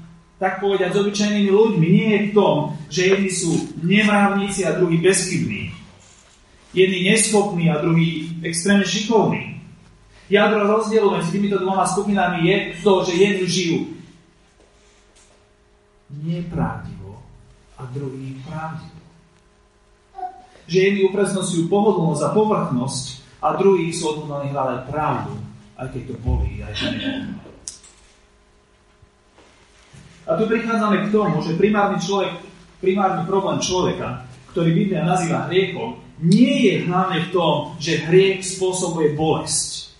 tak 0.43 0.59
povedať, 0.59 0.91
s 0.91 0.99
obyčajnými 0.99 1.51
ľuďmi 1.55 1.87
nie 1.87 2.07
je 2.11 2.21
v 2.27 2.31
tom, 2.35 2.55
že 2.91 3.07
jedni 3.15 3.31
sú 3.31 3.51
nemravníci 3.79 4.67
a 4.67 4.75
druhí 4.75 4.99
bezchybní. 4.99 5.71
Jedni 6.75 6.99
neschopní 7.07 7.71
a 7.71 7.79
druhí 7.79 8.41
extrémne 8.43 8.83
šikovní. 8.83 9.61
Jadro 10.27 10.67
rozdielu 10.67 11.07
medzi 11.15 11.29
týmito 11.31 11.61
dvoma 11.63 11.87
skupinami 11.87 12.43
je 12.43 12.55
to, 12.83 12.93
že 13.07 13.13
jedni 13.15 13.45
žijú 13.47 13.79
nepravdivo 16.21 17.23
a 17.79 17.81
druhý 17.89 18.37
pravdivo. 18.43 19.01
Že 20.67 20.77
jedni 20.79 21.01
upresnosujú 21.07 21.71
pohodlnosť 21.71 22.21
a 22.23 22.29
povrchnosť 22.35 23.03
a 23.39 23.47
druhí 23.55 23.91
sú 23.95 24.11
odhodlaní 24.11 24.51
hľadať 24.51 24.79
pravdu, 24.91 25.33
aj 25.83 26.03
to 26.07 26.15
bolí, 26.23 26.63
aj 26.63 26.73
nebolí. 26.95 27.51
A 30.23 30.39
tu 30.39 30.47
prichádzame 30.47 31.07
k 31.07 31.11
tomu, 31.11 31.43
že 31.43 31.59
primárny 31.59 31.99
človek, 31.99 32.39
primárny 32.79 33.27
problém 33.27 33.59
človeka, 33.59 34.23
ktorý 34.55 34.71
Biblia 34.71 35.03
nazýva 35.03 35.51
hriechom, 35.51 35.99
nie 36.23 36.71
je 36.71 36.73
hlavne 36.87 37.27
v 37.27 37.31
tom, 37.35 37.75
že 37.81 38.07
hriech 38.07 38.45
spôsobuje 38.47 39.17
bolesť. 39.19 39.91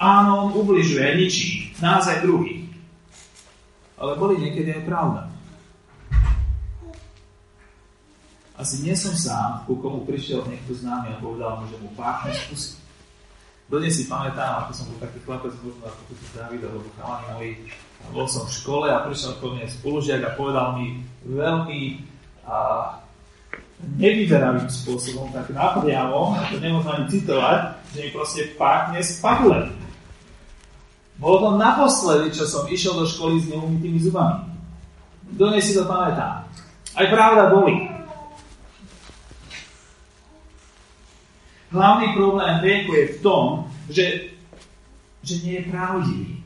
Áno, 0.00 0.48
on 0.48 0.50
ubližuje 0.56 1.04
ničí 1.16 1.66
nás 1.80 2.08
aj 2.08 2.24
druhých. 2.24 2.64
Ale 3.96 4.16
boli 4.16 4.40
niekedy 4.40 4.76
aj 4.76 4.82
pravda. 4.84 5.22
Asi 8.56 8.80
nie 8.80 8.96
som 8.96 9.12
sám, 9.12 9.68
ku 9.68 9.76
komu 9.76 10.08
prišiel 10.08 10.48
niekto 10.48 10.72
známy 10.72 11.12
a 11.12 11.20
povedal 11.20 11.60
mu, 11.60 11.64
že 11.68 11.76
mu 11.80 11.92
páchne 11.92 12.32
z 12.32 12.80
Dodnes 13.66 13.98
si 13.98 14.06
pamätám, 14.06 14.62
ako 14.62 14.70
som 14.78 14.86
bol 14.94 14.98
taký 15.02 15.18
chlapec, 15.26 15.50
možno 15.58 15.82
ako 15.90 16.00
tu 16.06 16.14
David, 16.38 16.62
alebo 16.62 16.86
chalani 16.94 17.26
moji, 17.34 17.52
bol 18.14 18.26
som 18.30 18.46
v 18.46 18.54
škole 18.54 18.86
a 18.86 19.02
prišiel 19.02 19.32
po 19.42 19.50
mne 19.50 19.66
spolužiak 19.66 20.22
a 20.22 20.36
povedal 20.38 20.78
mi 20.78 21.02
veľmi 21.26 21.80
a, 22.46 22.56
nevyberavým 23.98 24.70
spôsobom, 24.70 25.34
tak 25.34 25.50
napriamo, 25.50 26.38
to 26.48 26.62
nemôžem 26.62 26.92
ani 26.94 27.06
citovať, 27.12 27.58
že 27.92 27.98
mi 28.06 28.10
proste 28.14 28.40
pákne 28.54 29.02
z. 29.02 29.20
Bolo 31.16 31.36
to 31.40 31.50
naposledy, 31.56 32.28
čo 32.32 32.44
som 32.44 32.68
išiel 32.68 32.92
do 32.96 33.08
školy 33.08 33.40
s 33.40 33.48
neumytými 33.48 33.98
zubami. 34.04 34.52
Dnes 35.32 35.64
si 35.64 35.72
to 35.74 35.88
pamätá. 35.88 36.44
Aj 36.94 37.06
pravda 37.08 37.50
boli. 37.50 37.95
Hlavný 41.72 42.14
problém 42.14 42.62
hriechu 42.62 42.92
je 42.94 43.04
v 43.06 43.18
tom, 43.22 43.44
že, 43.90 44.06
že 45.22 45.34
nie 45.42 45.60
je 45.60 45.68
pravdivý 45.70 46.36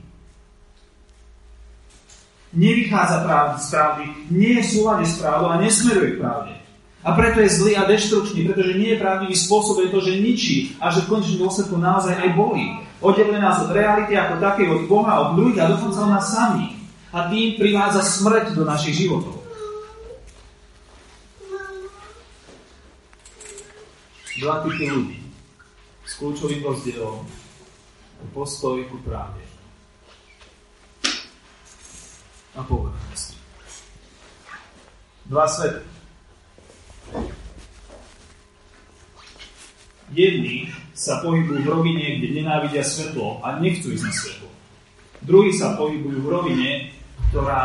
nevychádza 2.52 3.16
z 3.58 3.66
pravdy, 3.70 4.04
nie 4.30 4.58
je 4.58 4.62
v 4.62 4.70
súlade 4.74 5.04
s 5.06 5.22
pravdou 5.22 5.54
a 5.54 5.60
nesmeruje 5.62 6.18
k 6.18 6.20
pravde. 6.20 6.52
A 7.00 7.16
preto 7.16 7.40
je 7.40 7.48
zlý 7.48 7.72
a 7.80 7.88
deštrukčný, 7.88 8.44
pretože 8.44 8.76
nie 8.76 8.92
je 8.92 9.00
pravdivý 9.00 9.32
spôsob, 9.32 9.80
je 9.80 9.88
to, 9.88 10.00
že 10.04 10.20
ničí 10.20 10.56
a 10.76 10.92
že 10.92 11.08
v 11.08 11.16
končnom 11.16 11.48
dôsledku 11.48 11.80
naozaj 11.80 12.12
aj 12.12 12.36
bolí. 12.36 12.76
Oddeluje 13.00 13.40
nás 13.40 13.64
od 13.64 13.72
reality 13.72 14.12
ako 14.12 14.36
také, 14.36 14.68
od 14.68 14.84
Boha, 14.84 15.32
od 15.32 15.40
druhých 15.40 15.64
a 15.64 15.72
dokonca 15.72 16.04
od 16.04 16.12
nás 16.12 16.28
samých. 16.28 16.76
A 17.10 17.32
tým 17.32 17.56
privádza 17.56 18.04
smrť 18.04 18.52
do 18.52 18.68
našich 18.68 19.00
životov. 19.00 19.39
Dva 24.40 24.64
typy 24.64 24.88
ľudí 24.88 25.20
s 26.08 26.16
kľúčovým 26.16 26.64
rozdielom 26.64 27.28
postoj 28.32 28.80
ku 28.88 28.96
pravde 29.04 29.44
a 32.56 32.64
povrchnosti. 32.64 33.36
Dva 35.28 35.44
svety. 35.44 35.84
Jedni 40.10 40.72
sa 40.90 41.22
pohybujú 41.22 41.62
v 41.62 41.70
rovine, 41.70 42.06
kde 42.18 42.42
nenávidia 42.42 42.82
svetlo 42.82 43.44
a 43.46 43.62
nechcú 43.62 43.94
ísť 43.94 44.04
na 44.08 44.12
svetlo. 44.12 44.50
Druhí 45.22 45.54
sa 45.54 45.78
pohybujú 45.78 46.18
v 46.18 46.32
rovine, 46.32 46.70
ktorá 47.30 47.62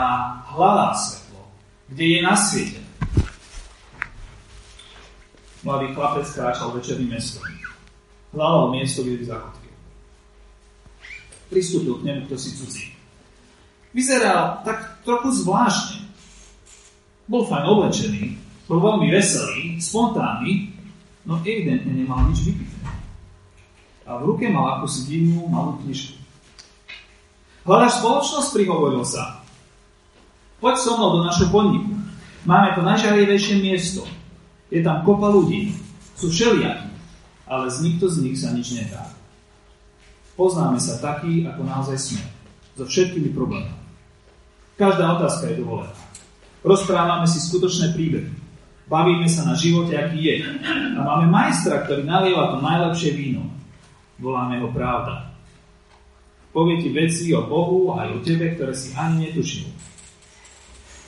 hľadá 0.53 0.94
svetlo, 0.94 1.41
kde 1.89 2.05
je 2.05 2.20
na 2.22 2.36
svete. 2.38 2.75
Mladý 5.75 5.91
chlapec 5.91 6.24
kráčal 6.32 6.72
večerným 6.72 7.12
mestom. 7.12 7.44
Hľadal 8.32 8.72
miesto, 8.72 9.03
kde 9.03 9.20
by 9.20 9.25
zakotvil. 9.27 9.75
Pristúpil 11.51 11.94
k 12.00 12.05
nemu 12.08 12.22
kto 12.32 12.36
si 12.39 12.50
cudzí 12.55 12.96
vyzeral 13.96 14.60
tak 14.67 15.00
trochu 15.08 15.32
zvláštne. 15.32 16.03
Bol 17.32 17.48
fajn 17.48 17.63
oblečený, 17.63 18.24
bol 18.67 18.84
veľmi 18.84 19.08
veselý, 19.10 19.79
spontánny, 19.79 20.75
no 21.24 21.39
evidentne 21.41 21.96
nemal 21.96 22.27
nič 22.29 22.44
vypité. 22.44 22.77
A 24.05 24.22
v 24.22 24.29
ruke 24.29 24.46
mal 24.51 24.77
akúsi 24.77 25.10
divnú 25.10 25.50
malú 25.50 25.82
knižku. 25.82 26.22
Hľadaš 27.65 27.98
spoločnosť, 28.03 28.53
prihovoril 28.53 29.01
sa. 29.01 29.41
Poď 30.62 30.75
so 30.77 30.94
mnou 30.94 31.17
do 31.17 31.20
našho 31.25 31.50
podniku. 31.50 31.98
Máme 32.46 32.77
to 32.77 32.86
najžarivejšie 32.86 33.58
miesto. 33.58 34.05
Je 34.74 34.81
tam 34.81 35.05
kopa 35.05 35.29
ľudí. 35.29 35.74
Sú 36.15 36.31
všelijakí, 36.31 36.88
ale 37.43 37.67
z 37.67 37.77
nikto 37.84 38.07
z 38.07 38.24
nich 38.24 38.39
sa 38.39 38.55
nič 38.55 38.72
nedá. 38.72 39.12
Poznáme 40.39 40.79
sa 40.79 40.95
takí, 41.00 41.43
ako 41.43 41.67
naozaj 41.67 41.98
sme. 42.00 42.24
So 42.75 42.88
všetkými 42.88 43.36
problémami. 43.36 43.84
Každá 44.75 45.19
otázka 45.19 45.51
je 45.51 45.63
dovolená. 45.63 45.95
Rozprávame 46.63 47.27
si 47.27 47.39
skutočné 47.39 47.95
príbehy. 47.95 48.31
Bavíme 48.86 49.25
sa 49.25 49.48
na 49.48 49.55
živote, 49.55 49.95
aký 49.95 50.19
je. 50.19 50.36
A 50.95 51.00
máme 51.00 51.31
majstra, 51.31 51.84
ktorý 51.84 52.03
nalieva 52.03 52.53
to 52.53 52.57
najlepšie 52.62 53.12
víno. 53.15 53.48
Voláme 54.19 54.60
ho 54.62 54.69
pravda. 54.69 55.36
Povie 56.55 56.79
ti 56.79 56.89
veci 56.91 57.31
o 57.36 57.43
Bohu 57.43 57.91
a 57.91 58.07
aj 58.07 58.10
o 58.15 58.19
tebe, 58.24 58.55
ktoré 58.55 58.72
si 58.72 58.95
ani 58.95 59.27
netušil. 59.27 59.67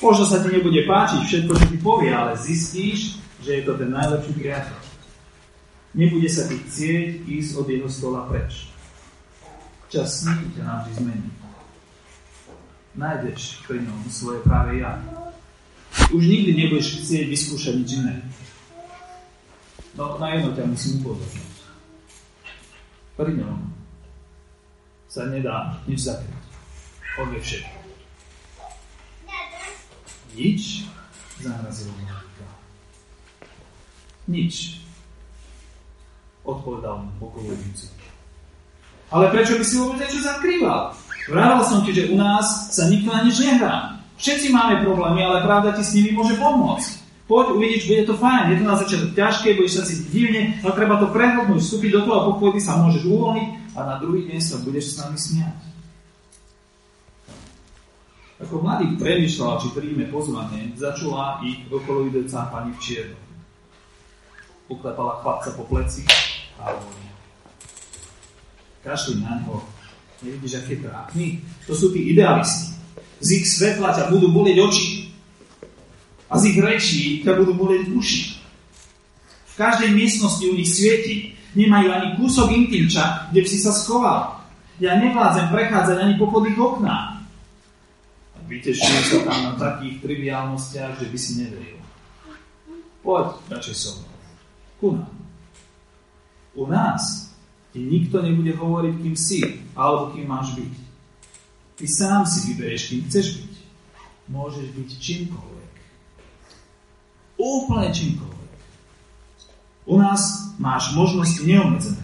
Možno 0.03 0.23
sa 0.27 0.43
ti 0.43 0.51
nebude 0.51 0.83
páčiť 0.83 1.21
všetko, 1.23 1.51
čo 1.55 1.65
ti 1.71 1.77
povie, 1.79 2.11
ale 2.11 2.35
zistíš, 2.37 3.17
že 3.47 3.51
je 3.57 3.63
to 3.63 3.79
ten 3.79 3.89
najlepší 3.95 4.33
priateľ. 4.35 4.79
Nebude 5.95 6.27
sa 6.27 6.43
ti 6.51 6.59
chcieť 6.59 7.23
ísť 7.23 7.51
od 7.55 7.67
jeho 7.71 7.87
stola 7.87 8.27
preč. 8.27 8.67
Čas 9.87 10.19
s 10.19 10.27
ním 10.27 10.51
ťa 10.51 10.63
navždy 10.67 10.91
zmení 10.99 11.31
nájdeš 12.97 13.61
pri 13.69 13.85
ňom 13.85 14.09
svoje 14.09 14.41
práve 14.41 14.81
ja. 14.81 14.97
Už 16.09 16.23
nikdy 16.25 16.57
nebudeš 16.57 17.05
chcieť 17.05 17.29
vyskúšať 17.29 17.73
nič 17.77 17.89
iné. 18.01 18.15
No 19.93 20.17
na 20.17 20.33
jedno 20.33 20.51
ťa 20.57 20.65
musím 20.65 21.05
upozorniť. 21.05 21.57
Pri 23.17 23.31
ňom 23.37 23.57
sa 25.09 25.29
nedá 25.29 25.77
nič 25.85 26.05
zakryť. 26.05 26.43
On 27.17 27.29
je 27.33 27.41
všetko. 27.41 27.77
Nič 30.37 30.85
zahrazil 31.41 31.89
mladíka. 31.97 32.26
Nič. 34.27 34.83
Odpovedal 36.43 37.03
mu 37.03 37.11
pokojujúci. 37.19 37.91
Ale 39.07 39.31
prečo 39.31 39.55
by 39.55 39.63
si 39.63 39.75
vôbec 39.79 40.03
niečo 40.03 40.19
zakrýval? 40.19 40.91
Vravel 41.31 41.61
som 41.63 41.83
ti, 41.83 41.91
že 41.95 42.11
u 42.11 42.15
nás 42.19 42.71
sa 42.75 42.87
nikto 42.91 43.07
na 43.11 43.23
nič 43.23 43.39
nehrá. 43.39 43.99
Všetci 44.19 44.51
máme 44.51 44.83
problémy, 44.83 45.23
ale 45.23 45.43
pravda 45.43 45.75
ti 45.75 45.83
s 45.83 45.95
nimi 45.95 46.11
môže 46.15 46.35
pomôcť. 46.39 47.07
Poď, 47.27 47.59
uvidíš, 47.59 47.91
bude 47.91 48.07
to 48.07 48.15
fajn. 48.15 48.55
Je 48.55 48.59
to 48.63 48.65
na 48.67 48.79
začiatok 48.79 49.11
ťažké, 49.11 49.47
budeš 49.59 49.73
sa 49.79 49.83
cítiť 49.83 50.07
divne, 50.07 50.41
ale 50.63 50.71
treba 50.79 50.95
to 50.95 51.11
prehodnúť, 51.11 51.59
vstúpiť 51.59 51.91
do 51.91 52.01
toho 52.07 52.19
pochody 52.31 52.59
sa 52.63 52.79
môžeš 52.79 53.03
uvoľniť 53.03 53.47
a 53.75 53.79
na 53.83 53.95
druhý 53.99 54.31
deň 54.31 54.39
sa 54.39 54.63
budeš 54.63 54.95
s 54.95 55.03
nami 55.03 55.17
smiať. 55.19 55.57
Ako 58.47 58.63
mladý 58.63 58.95
premyšľal, 58.95 59.59
či 59.59 59.67
príjme 59.75 60.07
pozvanie, 60.07 60.71
začula 60.79 61.43
ich 61.43 61.67
okolo 61.67 62.07
idúca 62.07 62.47
pani 62.47 62.71
v 62.71 62.79
čiernom. 62.79 63.26
Uklepala 64.67 65.23
chlapca 65.23 65.55
po 65.55 65.63
pleci 65.63 66.03
a 66.59 66.75
hovorí. 66.75 67.07
Kašli 68.83 69.23
na 69.23 69.39
ňo. 69.43 69.63
Nevidíš, 70.23 70.65
je 70.65 70.81
trápny? 70.81 71.39
To 71.69 71.73
sú 71.77 71.93
tí 71.93 72.11
idealisti. 72.11 72.73
Z 73.21 73.27
ich 73.33 73.45
svetla 73.45 73.93
ťa 73.93 74.13
budú 74.13 74.29
bolieť 74.33 74.57
oči. 74.61 74.87
A 76.27 76.35
z 76.35 76.43
ich 76.51 76.57
rečí 76.59 77.03
ťa 77.23 77.37
budú 77.39 77.55
bolieť 77.55 77.87
uši. 77.93 78.23
V 79.47 79.53
každej 79.55 79.89
miestnosti 79.95 80.43
u 80.43 80.53
nich 80.53 80.69
svieti. 80.69 81.33
Nemajú 81.57 81.89
ani 81.89 82.07
kúsok 82.21 82.53
intimča, 82.53 83.33
kde 83.33 83.41
by 83.41 83.49
si 83.49 83.57
sa 83.57 83.73
schoval. 83.73 84.45
Ja 84.77 84.93
nevládzem 84.93 85.49
prechádzať 85.49 85.97
ani 85.97 86.13
po 86.21 86.29
ich 86.45 86.59
oknách. 86.59 87.17
A 88.35 88.37
vytešujú 88.45 89.01
sa 89.09 89.17
tam 89.25 89.39
na 89.41 89.53
takých 89.57 90.05
triviálnostiach, 90.05 91.01
že 91.01 91.09
by 91.09 91.17
si 91.17 91.31
neveril. 91.41 91.81
Poď 93.01 93.41
radšej 93.49 93.73
so 93.73 93.91
mnou. 93.97 94.06
Ku 94.77 94.93
nám. 94.93 95.13
U 96.57 96.65
nás 96.65 97.33
ti 97.73 97.85
nikto 97.85 98.21
nebude 98.21 98.53
hovoriť, 98.57 98.95
kým 98.97 99.15
si, 99.17 99.41
alebo 99.77 100.13
kým 100.13 100.25
máš 100.25 100.57
byť. 100.57 100.73
Ty 101.77 101.85
sám 101.85 102.21
si 102.25 102.53
vyberieš, 102.53 102.83
kým 102.89 103.01
chceš 103.05 103.27
byť. 103.37 103.53
Môžeš 104.33 104.67
byť 104.73 104.89
čímkoľvek. 104.97 105.73
Úplne 107.37 107.89
čímkoľvek. 107.93 108.51
U 109.87 109.95
nás 110.01 110.51
máš 110.57 110.91
možnosti 110.97 111.45
neobmedzené. 111.45 112.03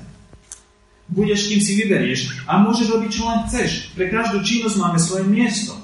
Budeš, 1.09 1.51
kým 1.51 1.61
si 1.61 1.73
vyberieš 1.83 2.47
a 2.47 2.61
môžeš 2.61 2.87
robiť, 2.93 3.09
čo 3.11 3.23
len 3.27 3.39
chceš. 3.49 3.91
Pre 3.97 4.07
každú 4.07 4.39
činnosť 4.45 4.77
máme 4.79 4.99
svoje 5.01 5.25
miesto. 5.27 5.75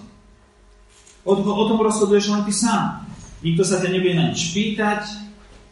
O, 1.27 1.35
o 1.35 1.63
tom 1.67 1.81
rozhoduješ 1.81 2.31
len 2.31 2.45
ty 2.47 2.53
sám. 2.55 3.03
Nikto 3.43 3.65
sa 3.67 3.83
ťa 3.83 3.89
nebude 3.91 4.15
na 4.15 4.31
nič 4.31 4.55
pýtať, 4.55 5.28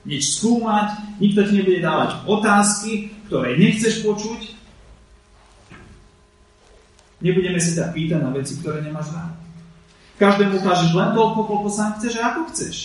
nič 0.08 0.40
skúmať, 0.40 1.20
nikto 1.20 1.44
ti 1.44 1.54
nebude 1.60 1.84
dávať 1.84 2.24
otázky, 2.24 3.12
ktoré 3.28 3.60
nechceš 3.60 4.08
počuť. 4.08 4.56
Nebudeme 7.20 7.60
sa 7.60 7.72
ťa 7.76 7.86
pýtať 7.92 8.20
na 8.24 8.32
veci, 8.32 8.56
ktoré 8.64 8.80
nemáš 8.80 9.12
rád. 9.12 9.36
Každému 10.18 10.64
ukážeš 10.64 10.96
len 10.96 11.12
toľko, 11.14 11.40
koľko 11.46 11.70
sám 11.70 11.92
chceš 12.00 12.14
a 12.18 12.34
ako 12.34 12.42
chceš. 12.50 12.76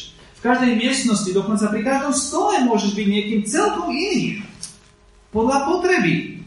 V 0.42 0.50
každej 0.50 0.74
miestnosti, 0.74 1.30
dokonca 1.30 1.70
pri 1.70 1.82
každom 1.86 2.12
stole 2.12 2.66
môžeš 2.66 2.92
byť 2.98 3.06
niekým 3.06 3.40
celkom 3.46 3.88
iným. 3.94 4.42
Podľa 5.30 5.58
potreby. 5.70 6.42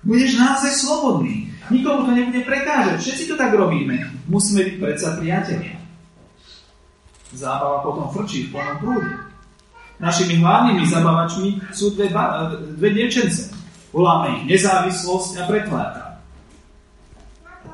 Budeš 0.00 0.40
naozaj 0.40 0.72
slobodný. 0.80 1.52
Nikomu 1.68 2.08
to 2.08 2.12
nebude 2.16 2.40
prekážať. 2.48 2.96
Všetci 3.02 3.24
to 3.28 3.34
tak 3.36 3.52
robíme. 3.52 4.08
Musíme 4.30 4.64
byť 4.64 4.76
predsa 4.80 5.20
priatelia. 5.20 5.76
Zábava 7.36 7.84
potom 7.84 8.08
frčí 8.10 8.48
v 8.48 8.56
plnom 8.56 8.76
prúde. 8.80 9.29
Našimi 10.00 10.40
hlavnými 10.40 10.88
zabavačmi 10.88 11.48
sú 11.76 11.92
dve, 11.92 12.08
dve 12.80 12.88
dievčence. 12.96 13.52
Voláme 13.92 14.40
ich 14.40 14.56
nezávislosť 14.56 15.30
a 15.36 15.42
pretláta. 15.44 16.04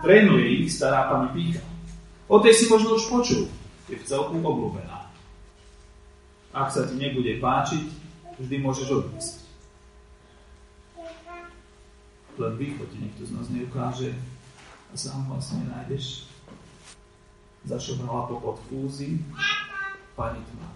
Trénuje 0.02 0.66
ich 0.66 0.74
stará 0.74 1.06
pani 1.06 1.30
Pícha. 1.30 1.62
O 2.26 2.42
tej 2.42 2.58
si 2.58 2.64
možno 2.66 2.98
už 2.98 3.06
počul. 3.06 3.46
Je 3.86 3.94
v 3.94 4.02
celku 4.02 4.42
obľúbená. 4.42 5.06
Ak 6.50 6.74
sa 6.74 6.82
ti 6.90 6.98
nebude 6.98 7.38
páčiť, 7.38 7.86
vždy 8.42 8.56
môžeš 8.58 8.88
odísť. 8.90 9.34
Len 12.36 12.52
východ 12.58 12.90
ti 12.90 12.98
nikto 13.00 13.22
z 13.24 13.32
nás 13.32 13.46
neukáže 13.48 14.12
a 14.90 14.94
sám 14.98 15.30
vlastne 15.30 15.62
nájdeš. 15.72 16.28
Zašobrala 17.64 18.28
popod 18.28 18.60
fúzy, 18.68 19.22
pani 20.18 20.42
tma. 20.52 20.75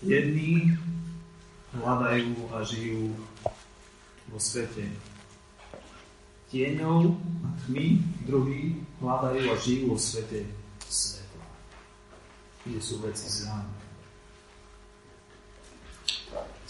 Jedni 0.00 0.72
hľadajú 1.76 2.34
a 2.56 2.64
žijú 2.64 3.12
vo 4.32 4.38
svete 4.40 4.88
tieňov 6.48 7.14
a 7.44 7.48
tmy, 7.66 8.00
druhí 8.24 8.80
hľadajú 8.98 9.44
a 9.52 9.54
žijú 9.60 9.92
vo 9.92 9.98
svete 10.00 10.48
svetla, 10.88 11.46
kde 12.64 12.80
sú 12.80 12.98
veci 13.04 13.28
známe. 13.28 13.76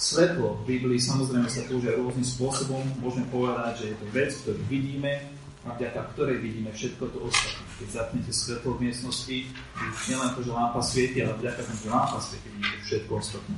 Svetlo 0.01 0.65
v 0.65 0.77
Biblii 0.77 0.97
samozrejme 0.97 1.47
sa 1.47 1.65
používa 1.69 2.01
rôznym 2.01 2.25
spôsobom. 2.25 2.81
Môžeme 3.05 3.29
povedať, 3.29 3.85
že 3.85 3.85
je 3.93 3.97
to 4.01 4.07
vec, 4.17 4.31
ktorú 4.33 4.61
vidíme 4.67 5.40
a 5.69 5.77
vďaka 5.77 6.01
ktorej 6.17 6.41
vidíme 6.41 6.73
všetko 6.73 7.05
to 7.13 7.19
ostatné. 7.29 7.65
Keď 7.85 7.89
zapnete 7.93 8.33
svetlo 8.33 8.71
v 8.77 8.89
miestnosti, 8.89 9.37
nielen 10.09 10.31
to, 10.33 10.41
že 10.41 10.51
lampa 10.57 10.81
svieti, 10.81 11.21
ale 11.21 11.37
vďaka 11.37 11.61
tomu, 11.69 11.81
že 11.85 11.91
lampa 11.93 12.19
svieti, 12.21 12.49
vidíte 12.49 12.79
všetko 12.85 13.13
ostatné. 13.21 13.57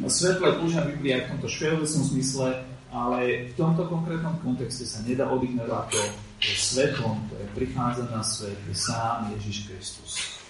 A 0.00 0.06
svetlo 0.08 0.44
je 0.48 0.58
používa 0.64 0.88
Biblia 0.88 1.28
v 1.28 1.30
tomto 1.36 1.48
všeobecnom 1.52 2.04
zmysle, 2.16 2.48
ale 2.88 3.52
v 3.52 3.54
tomto 3.60 3.84
konkrétnom 3.84 4.40
kontexte 4.40 4.88
sa 4.88 5.04
nedá 5.04 5.28
odignorovať 5.28 5.86
to, 5.92 6.02
že 6.40 6.52
svetlom, 6.56 7.28
ktoré 7.28 7.44
prichádza 7.52 8.04
na 8.08 8.24
svet, 8.24 8.56
je 8.64 8.76
sám 8.76 9.28
Ježiš 9.36 9.68
Kristus. 9.68 10.40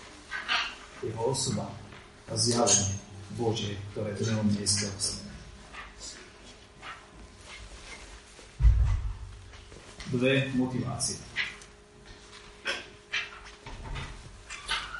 Jeho 1.03 1.35
osoba 1.35 1.67
a 2.31 2.39
zjavenie 2.39 2.95
Bože, 3.35 3.75
ktoré 3.91 4.15
v 4.15 4.23
ňom 4.31 4.47
je 4.55 4.67
Dve 10.15 10.47
motivácie. 10.55 11.19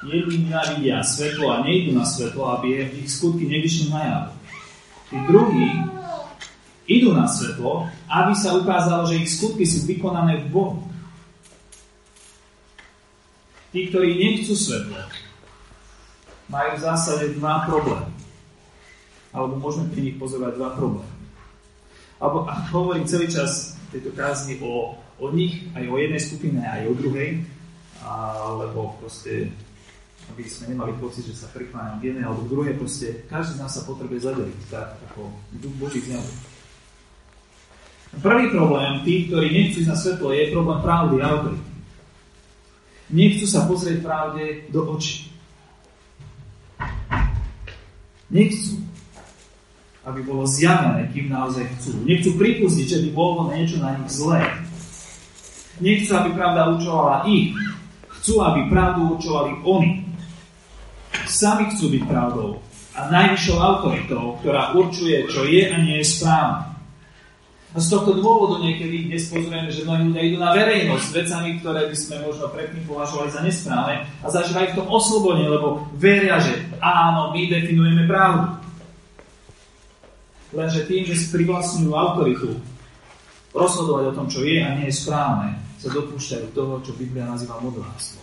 Jedni 0.03 0.43
nenávidia 0.43 0.99
svetlo 1.07 1.55
a 1.55 1.63
nejdu 1.63 1.95
na 1.95 2.03
svetlo, 2.03 2.51
aby 2.59 2.83
ich 2.99 3.07
skutky 3.07 3.47
nevyšli 3.47 3.95
na 3.95 4.01
javu. 4.03 4.33
Tí 5.07 5.17
druhí 5.23 5.71
idú 6.85 7.15
na 7.15 7.31
svetlo, 7.31 7.87
aby 8.11 8.33
sa 8.35 8.59
ukázalo, 8.59 9.07
že 9.07 9.23
ich 9.23 9.31
skutky 9.31 9.63
sú 9.63 9.87
vykonané 9.87 10.45
v 10.45 10.51
Bohu. 10.51 10.83
Tí, 13.71 13.87
ktorí 13.87 14.19
nechcú 14.19 14.51
svetlo, 14.51 14.99
majú 16.51 16.69
v 16.75 16.83
zásade 16.83 17.39
dva 17.39 17.63
problémy. 17.63 18.11
Alebo 19.31 19.63
môžeme 19.63 19.89
pri 19.95 20.01
nich 20.11 20.17
pozorovať 20.19 20.53
dva 20.59 20.69
problémy. 20.75 21.15
Alebo 22.19 22.47
hovorím 22.75 23.07
celý 23.07 23.31
čas 23.31 23.79
tejto 23.95 24.11
kázni 24.11 24.59
o, 24.59 24.99
o 25.19 25.31
nich, 25.31 25.63
aj 25.75 25.85
o 25.87 25.95
jednej 25.95 26.21
skupine, 26.21 26.59
aj 26.63 26.91
o 26.91 26.93
druhej, 26.97 27.43
alebo 28.03 28.99
proste 28.99 29.51
aby 30.33 30.41
sme 30.49 30.73
nemali 30.73 30.93
pocit, 30.97 31.29
že 31.29 31.37
sa 31.37 31.47
prikláňam 31.53 32.01
k 32.01 32.09
jednej 32.09 32.25
alebo 32.25 32.49
k 32.49 32.51
druhej, 32.51 32.73
proste 32.81 33.07
každý 33.29 33.55
z 33.55 33.61
nás 33.61 33.71
sa 33.77 33.85
potrebuje 33.85 34.25
zadeliť, 34.25 34.59
tak 34.73 34.97
ako 35.11 35.29
duch 35.61 35.75
Boží 35.77 36.01
z 36.01 36.17
Prvý 38.23 38.47
problém 38.47 39.03
tých, 39.03 39.27
ktorí 39.27 39.47
nechcú 39.51 39.77
ísť 39.83 39.91
na 39.91 39.97
svetlo, 39.99 40.31
je 40.31 40.53
problém 40.55 40.79
pravdy 40.79 41.15
a 41.19 41.25
autority. 41.35 41.71
Nechcú 43.11 43.45
sa 43.45 43.67
pozrieť 43.67 43.97
pravde 44.01 44.65
do 44.71 44.81
očí. 44.87 45.29
Nechcú, 48.31 48.81
aby 50.07 50.19
bolo 50.25 50.47
zjavené, 50.47 51.11
kým 51.11 51.27
naozaj 51.27 51.69
chcú. 51.77 51.91
Nechcú 52.07 52.33
pripustiť, 52.39 52.85
že 52.87 53.01
by 53.05 53.09
bolo 53.13 53.51
niečo 53.51 53.77
na 53.83 53.99
nich 53.99 54.09
zlé. 54.09 54.41
Nechcú, 55.83 56.11
aby 56.15 56.29
pravda 56.31 56.71
učovala 56.71 57.27
ich. 57.27 57.51
Chcú, 58.19 58.41
aby 58.41 58.71
pravdu 58.71 59.19
učovali 59.19 59.59
oni 59.67 60.05
sami 61.27 61.71
chcú 61.73 61.91
byť 61.91 62.03
pravdou 62.05 62.59
a 62.95 63.11
najvyššou 63.11 63.57
autoritou, 63.59 64.39
ktorá 64.39 64.71
určuje, 64.71 65.27
čo 65.27 65.43
je 65.43 65.67
a 65.67 65.75
nie 65.83 65.99
je 65.99 66.07
správne. 66.07 66.75
A 67.75 67.77
z 67.83 67.91
tohto 67.91 68.15
dôvodu 68.15 68.63
niekedy 68.63 69.11
dnes 69.11 69.27
pozrieme, 69.27 69.67
že 69.67 69.83
mnohí 69.83 70.07
ľudia 70.07 70.23
idú 70.23 70.37
na 70.39 70.55
verejnosť 70.55 71.05
s 71.11 71.15
vecami, 71.19 71.59
ktoré 71.59 71.91
by 71.91 71.95
sme 71.99 72.23
možno 72.23 72.47
predtým 72.55 72.87
považovali 72.87 73.29
za 73.35 73.43
nesprávne 73.43 74.07
a 74.23 74.27
zažívajú 74.31 74.67
v 74.71 74.77
tom 74.79 74.87
oslobodne, 74.87 75.43
lebo 75.51 75.83
veria, 75.99 76.39
že 76.39 76.55
áno, 76.79 77.35
my 77.35 77.41
definujeme 77.51 78.07
pravdu. 78.07 78.63
Lenže 80.55 80.87
tým, 80.87 81.03
že 81.03 81.19
si 81.19 81.27
privlastňujú 81.35 81.91
autoritu, 81.91 82.55
rozhodovať 83.51 84.03
o 84.07 84.15
tom, 84.23 84.27
čo 84.31 84.47
je 84.47 84.63
a 84.63 84.71
nie 84.79 84.87
je 84.87 84.95
správne, 84.95 85.59
sa 85.85 85.93
dopúšťajú 85.93 86.57
toho, 86.57 86.81
čo 86.81 86.97
Biblia 86.97 87.29
nazýva 87.29 87.61
modlárstvo. 87.61 88.17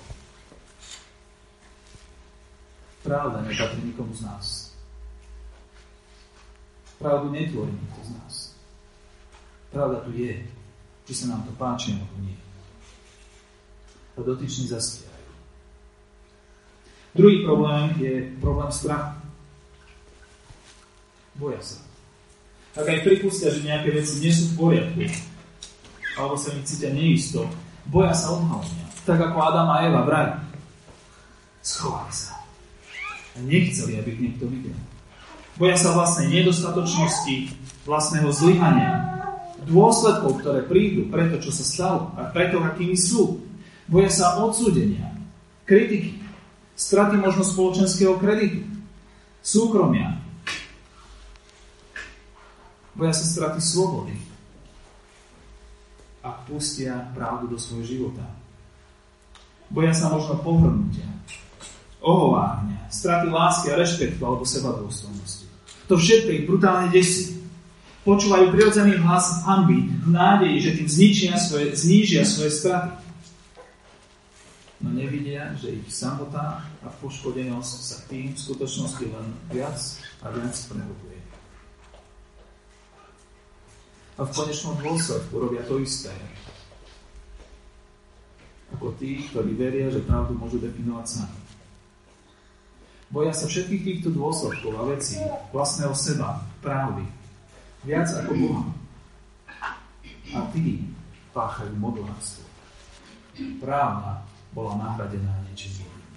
Pravda 3.07 3.46
nepatrí 3.46 3.87
nikomu 3.87 4.11
z 4.18 4.27
nás. 4.27 4.75
Pravdu 6.98 7.31
netvorí 7.31 7.70
nikto 7.70 8.03
z 8.03 8.11
nás. 8.18 8.35
Pravda 9.70 10.03
tu 10.03 10.11
je, 10.18 10.42
či 11.07 11.12
sa 11.14 11.31
nám 11.31 11.46
to 11.46 11.55
páči 11.55 11.94
alebo 11.94 12.18
nie. 12.27 12.35
A 14.18 14.27
dotyční 14.27 14.66
zastierajú. 14.66 15.31
Druhý 17.14 17.46
problém 17.46 17.94
je 18.03 18.12
problém 18.42 18.70
strachu. 18.75 19.22
Boja 21.38 21.62
sa. 21.62 21.79
Ak 22.75 22.90
aj 22.90 23.07
pripustia, 23.07 23.55
že 23.55 23.62
nejaké 23.62 23.94
veci 23.94 24.18
nie 24.18 24.35
sú 24.35 24.51
v 24.51 24.59
poriadku, 24.59 25.32
alebo 26.16 26.37
sa 26.37 26.53
mi 26.53 26.61
cítia 26.64 26.92
neisto, 26.92 27.48
boja 27.88 28.12
sa 28.12 28.37
odhalenia. 28.37 28.87
Tak 29.03 29.18
ako 29.18 29.37
Adam 29.42 29.68
a 29.72 29.83
Eva 29.88 30.03
v. 30.07 30.11
Schovali 31.62 32.12
sa. 32.14 32.35
A 33.35 33.38
nechceli, 33.42 33.98
aby 33.98 34.09
ich 34.14 34.20
niekto 34.20 34.44
videl. 34.46 34.77
Boja 35.57 35.77
sa 35.77 35.94
vlastnej 35.96 36.42
nedostatočnosti, 36.42 37.55
vlastného 37.85 38.29
zlyhania, 38.33 38.92
dôsledkov, 39.68 40.42
ktoré 40.42 40.61
prídu 40.66 41.07
pre 41.12 41.29
čo 41.38 41.53
sa 41.55 41.64
stalo 41.64 42.01
a 42.18 42.29
preto, 42.33 42.59
akými 42.62 42.96
sú. 42.96 43.42
Boja 43.87 44.09
sa 44.09 44.40
odsúdenia, 44.40 45.12
kritiky, 45.68 46.18
straty 46.75 47.20
možno 47.20 47.44
spoločenského 47.44 48.16
kreditu, 48.16 48.64
súkromia. 49.44 50.18
Boja 52.96 53.12
sa 53.12 53.25
straty 53.25 53.61
slobody, 53.61 54.16
a 56.22 56.30
pustia 56.46 57.11
pravdu 57.12 57.50
do 57.50 57.58
svojho 57.58 57.85
života. 57.85 58.24
Boja 59.68 59.90
sa 59.90 60.08
možno 60.12 60.38
pohrnutia, 60.38 61.06
ohovárnia, 61.98 62.87
straty 62.92 63.28
lásky 63.30 63.74
a 63.74 63.78
rešpektu 63.78 64.22
alebo 64.22 64.46
seba 64.46 64.74
dôstojnosti. 64.78 65.48
To 65.90 65.98
všetko 65.98 66.28
ich 66.30 66.46
brutálne 66.46 66.88
desí. 66.94 67.42
Počúvajú 68.02 68.50
prirodzený 68.50 68.98
hlas 68.98 69.46
hamby 69.46 69.87
v 69.87 70.08
nádeji, 70.11 70.56
že 70.58 70.74
tým 70.74 70.88
zničia 70.90 71.32
svoje, 71.38 71.66
znížia 71.78 72.26
svoje 72.26 72.50
straty. 72.50 72.98
No 74.82 74.90
nevidia, 74.90 75.54
že 75.54 75.78
ich 75.78 75.87
samotá 75.87 76.66
a 76.82 76.88
poškodenosť 76.98 77.74
sa 77.78 77.96
tým 78.11 78.35
v 78.35 78.42
skutočnosti 78.42 79.04
len 79.06 79.26
viac 79.54 79.78
a 80.26 80.35
viac 80.35 80.54
prehlbuje. 80.66 81.12
A 84.16 84.29
v 84.29 84.31
konečnom 84.35 84.77
dôsledku 84.77 85.33
robia 85.40 85.64
to 85.64 85.81
isté. 85.81 86.12
Ako 88.77 88.92
tí, 88.96 89.25
ktorí 89.33 89.57
veria, 89.57 89.88
že 89.88 90.05
pravdu 90.05 90.37
môžu 90.37 90.61
definovať 90.61 91.07
sami. 91.09 91.40
Boja 93.12 93.33
sa 93.37 93.44
všetkých 93.44 93.85
týchto 93.85 94.09
dôsledkov 94.09 94.72
a 94.81 94.88
vecí, 94.88 95.20
vlastného 95.53 95.92
seba, 95.92 96.40
pravdy, 96.64 97.05
viac 97.85 98.09
ako 98.09 98.33
Boha. 98.33 98.64
A 100.33 100.48
tí 100.57 100.81
páchajú 101.37 101.77
modlárstvo. 101.77 102.44
Právna 103.61 104.25
bola 104.57 104.81
nahradená 104.81 105.44
niečím 105.48 105.85
iným. 105.85 106.09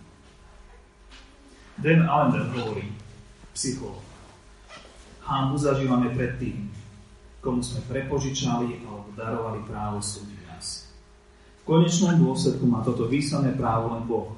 Dan 1.79 1.99
Allender 2.07 2.47
hovorí, 2.55 2.87
psycholog, 3.51 4.03
Hambu 5.27 5.59
zažívame 5.59 6.15
pred 6.15 6.39
tým, 6.39 6.71
komu 7.45 7.61
sme 7.61 7.85
prepožičali 7.85 8.81
alebo 8.81 9.13
darovali 9.13 9.61
právo 9.69 10.01
súdiť 10.01 10.39
nás. 10.49 10.89
V 11.61 11.77
konečnom 11.77 12.17
dôsledku 12.17 12.65
má 12.65 12.81
toto 12.81 13.05
výsadné 13.05 13.53
právo 13.53 13.93
len 13.93 14.01
Boh. 14.09 14.33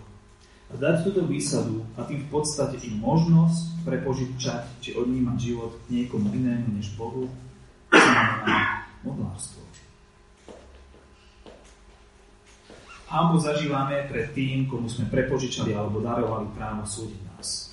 A 0.67 0.75
dať 0.75 1.07
túto 1.07 1.23
výsadu 1.23 1.87
a 1.95 2.03
tým 2.03 2.27
v 2.27 2.27
podstate 2.27 2.75
im 2.83 2.99
možnosť 2.99 3.87
prepožičať 3.87 4.83
či 4.83 4.99
odnímať 4.99 5.37
život 5.39 5.79
niekomu 5.87 6.27
inému 6.35 6.75
než 6.75 6.91
Bohu, 6.99 7.31
znamená 7.87 8.83
modlárstvo. 9.07 9.63
Hambu 13.07 13.39
zažívame 13.39 14.03
pred 14.11 14.35
tým, 14.35 14.67
komu 14.67 14.91
sme 14.91 15.07
prepožičali 15.07 15.71
alebo 15.71 16.03
darovali 16.03 16.51
právo 16.51 16.83
súdiť 16.83 17.21
nás. 17.31 17.71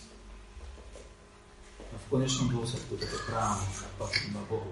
A 1.90 1.99
v 1.99 2.05
konečnom 2.07 2.55
dôsledku 2.55 2.94
toto 2.94 3.18
právo 3.27 3.66
patrí 3.99 4.31
iba 4.31 4.38
Bohu. 4.47 4.70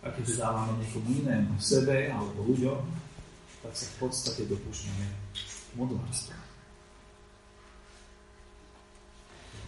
A 0.00 0.08
keď 0.08 0.40
dávame 0.40 0.80
niekomu 0.80 1.08
inému, 1.20 1.52
sebe 1.60 2.08
alebo 2.08 2.48
ľuďom, 2.48 2.80
tak 3.60 3.72
sa 3.76 3.84
v 3.84 3.96
podstate 4.00 4.48
dopúšťame 4.48 5.06
modlárstva. 5.76 6.36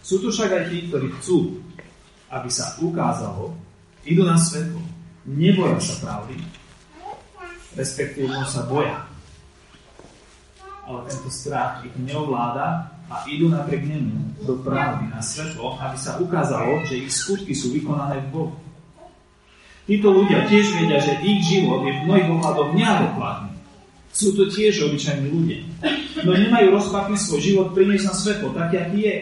Sú 0.03 0.19
tu 0.19 0.33
však 0.33 0.51
aj 0.51 0.63
tí, 0.67 0.77
ktorí 0.89 1.07
chcú, 1.21 1.63
aby 2.27 2.49
sa 2.51 2.75
ukázalo, 2.81 3.55
idú 4.03 4.27
na 4.27 4.35
svetlo, 4.35 4.81
neboja 5.23 5.79
sa 5.79 5.95
pravdy, 6.03 6.35
respektíve 7.77 8.33
sa 8.49 8.67
boja. 8.67 9.05
Ale 10.83 11.07
tento 11.07 11.31
strach 11.31 11.79
ich 11.87 11.95
neovláda 11.95 12.91
a 13.07 13.23
idú 13.31 13.47
napriek 13.47 13.87
nemu 13.87 14.43
do 14.43 14.59
pravdy 14.59 15.07
na 15.07 15.23
svetlo, 15.23 15.79
aby 15.79 15.95
sa 15.95 16.19
ukázalo, 16.19 16.83
že 16.83 16.99
ich 16.99 17.13
skutky 17.13 17.55
sú 17.55 17.71
vykonané 17.71 18.19
v 18.27 18.31
Bohu. 18.33 18.55
Títo 19.83 20.15
ľudia 20.15 20.47
tiež 20.47 20.79
vedia, 20.79 20.99
že 21.03 21.19
ich 21.27 21.43
život 21.43 21.83
je 21.83 21.91
v 21.91 22.03
mnohých 22.07 22.29
ohľadoch 22.39 22.69
neadekvátny. 22.71 23.51
Sú 24.15 24.31
to 24.31 24.47
tiež 24.47 24.87
obyčajní 24.87 25.27
ľudia. 25.27 25.59
No 26.23 26.31
nemajú 26.37 26.71
rozpakný 26.71 27.19
svoj 27.19 27.41
život 27.43 27.67
priniesť 27.75 28.05
na 28.07 28.15
svetlo, 28.15 28.47
taký, 28.55 28.75
aký 28.79 28.99
je. 29.03 29.17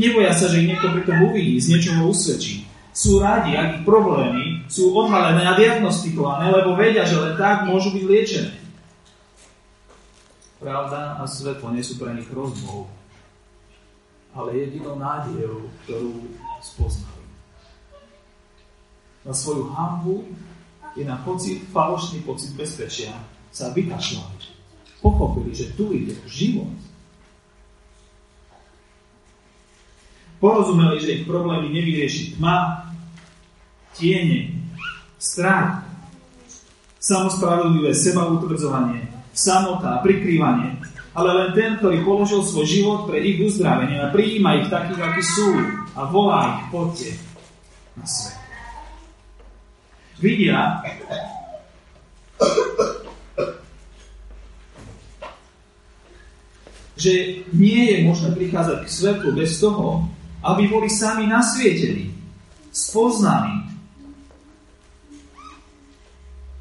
Neboja 0.00 0.32
sa, 0.34 0.50
že 0.50 0.64
ich 0.64 0.70
niekto 0.74 0.90
pri 0.90 1.02
tom 1.06 1.18
uvidí, 1.30 1.60
z 1.62 1.76
niečoho 1.76 2.10
usvedčí. 2.10 2.66
Sú 2.90 3.22
radi, 3.22 3.54
ak 3.54 3.80
ich 3.80 3.84
problémy 3.86 4.66
sú 4.66 4.90
odhalené 4.90 5.46
a 5.46 5.54
diagnostikované, 5.54 6.50
lebo 6.50 6.74
vedia, 6.74 7.06
že 7.06 7.22
len 7.22 7.38
tak 7.38 7.70
môžu 7.70 7.94
byť 7.94 8.04
liečené. 8.06 8.52
Pravda 10.58 11.16
a 11.16 11.24
svetlo 11.24 11.70
nie 11.70 11.86
sú 11.86 12.02
pre 12.02 12.12
nich 12.18 12.26
rozbou, 12.34 12.90
ale 14.34 14.58
jedinou 14.58 14.98
nádejou, 14.98 15.70
ktorú 15.86 16.34
spoznali. 16.60 17.19
Na 19.24 19.36
svoju 19.36 19.68
hambu 19.76 20.24
i 20.96 21.04
na 21.04 21.20
pocit, 21.22 21.68
falošný 21.70 22.24
pocit 22.24 22.56
bezpečia 22.56 23.12
sa 23.52 23.70
vykašľali. 23.70 24.36
Pochopili, 25.00 25.52
že 25.52 25.72
tu 25.76 25.92
ide 25.92 26.16
život, 26.28 26.72
Porozumeli, 30.40 30.96
že 30.96 31.20
ich 31.20 31.28
problémy 31.28 31.68
nevyrieši 31.68 32.40
tma, 32.40 32.88
tiene, 33.92 34.56
strach, 35.20 35.84
samospravodlivé 36.96 37.92
seba 37.92 38.24
utvrdzovanie, 38.24 39.04
samota, 39.36 40.00
prikrývanie, 40.00 40.80
ale 41.12 41.30
len 41.36 41.48
ten, 41.52 41.70
ktorý 41.76 42.00
položil 42.00 42.40
svoj 42.40 42.64
život 42.64 43.00
pre 43.04 43.20
ich 43.20 43.36
uzdravenie 43.44 44.00
a 44.00 44.08
prijíma 44.08 44.64
ich 44.64 44.72
takých, 44.72 45.12
akí 45.12 45.20
sú 45.20 45.48
a 45.92 46.08
volá 46.08 46.56
ich, 46.56 46.72
poďte 46.72 47.10
na 48.00 48.08
svet. 48.08 48.39
Vidia, 50.20 50.84
že 57.00 57.40
nie 57.56 57.80
je 57.88 57.96
možné 58.04 58.36
prichádzať 58.36 58.78
k 58.84 58.92
svetlu 58.92 59.32
bez 59.32 59.56
toho, 59.56 60.04
aby 60.44 60.68
boli 60.68 60.92
sami 60.92 61.24
nasvietení, 61.24 62.12
spoznaní. 62.68 63.72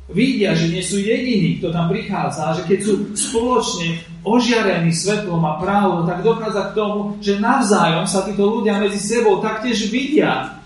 Vidia, 0.10 0.58
že 0.58 0.74
nie 0.74 0.82
sú 0.82 0.98
jediní, 0.98 1.62
kto 1.62 1.69
tam 1.69 1.86
prichádza, 1.91 2.41
a 2.50 2.56
že 2.58 2.65
keď 2.65 2.80
sú 2.82 2.93
spoločne 3.13 4.02
ožiarení 4.26 4.89
svetlom 4.89 5.43
a 5.45 5.62
pravdou, 5.62 6.08
tak 6.10 6.26
dochádza 6.26 6.74
k 6.74 6.76
tomu, 6.76 7.00
že 7.22 7.38
navzájom 7.38 8.10
sa 8.10 8.26
títo 8.26 8.48
ľudia 8.48 8.82
medzi 8.82 8.98
sebou 8.98 9.38
taktiež 9.38 9.91
vidia. 9.91 10.59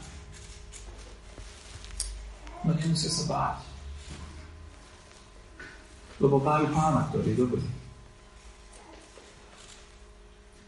No 2.63 2.71
nemusia 2.71 3.11
sa 3.11 3.23
báť. 3.27 3.57
Lebo 6.23 6.39
majú 6.39 6.65
pána, 6.71 7.11
ktorý 7.11 7.35
je 7.35 7.37
dobrý. 7.37 7.65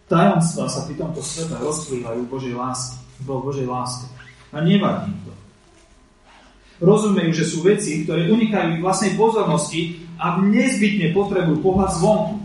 Tajomstva 0.06 0.70
sa 0.70 0.86
pri 0.86 1.02
tomto 1.02 1.18
svete 1.24 1.58
rozplývajú 1.58 2.30
Božej 2.30 2.54
lásky, 2.54 3.02
vo 3.26 3.42
Božej 3.42 3.66
láske. 3.66 4.06
A 4.54 4.62
nevadí 4.62 5.10
to. 5.26 5.34
Rozumejú, 6.84 7.32
že 7.34 7.48
sú 7.48 7.66
veci, 7.66 8.06
ktoré 8.06 8.30
unikajú 8.30 8.78
ich 8.78 8.84
vlastnej 8.84 9.18
pozornosti 9.18 10.06
a 10.22 10.38
nezbytne 10.44 11.16
potrebujú 11.16 11.58
pohľad 11.64 11.90
zvonku. 11.98 12.45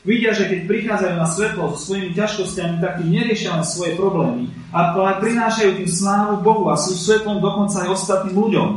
Vidia, 0.00 0.32
že 0.32 0.48
keď 0.48 0.64
prichádzajú 0.64 1.14
na 1.20 1.28
svetlo 1.28 1.76
so 1.76 1.76
svojimi 1.76 2.16
ťažkosťami, 2.16 2.80
tak 2.80 3.04
tým 3.04 3.10
neriešia 3.12 3.52
len 3.52 3.66
svoje 3.68 4.00
problémy, 4.00 4.48
ale 4.72 5.20
prinášajú 5.20 5.76
tým 5.76 5.90
slávu 5.92 6.40
Bohu 6.40 6.72
a 6.72 6.80
sú 6.80 6.96
svetlom 6.96 7.44
dokonca 7.44 7.84
aj 7.84 7.92
ostatným 7.92 8.32
ľuďom. 8.32 8.68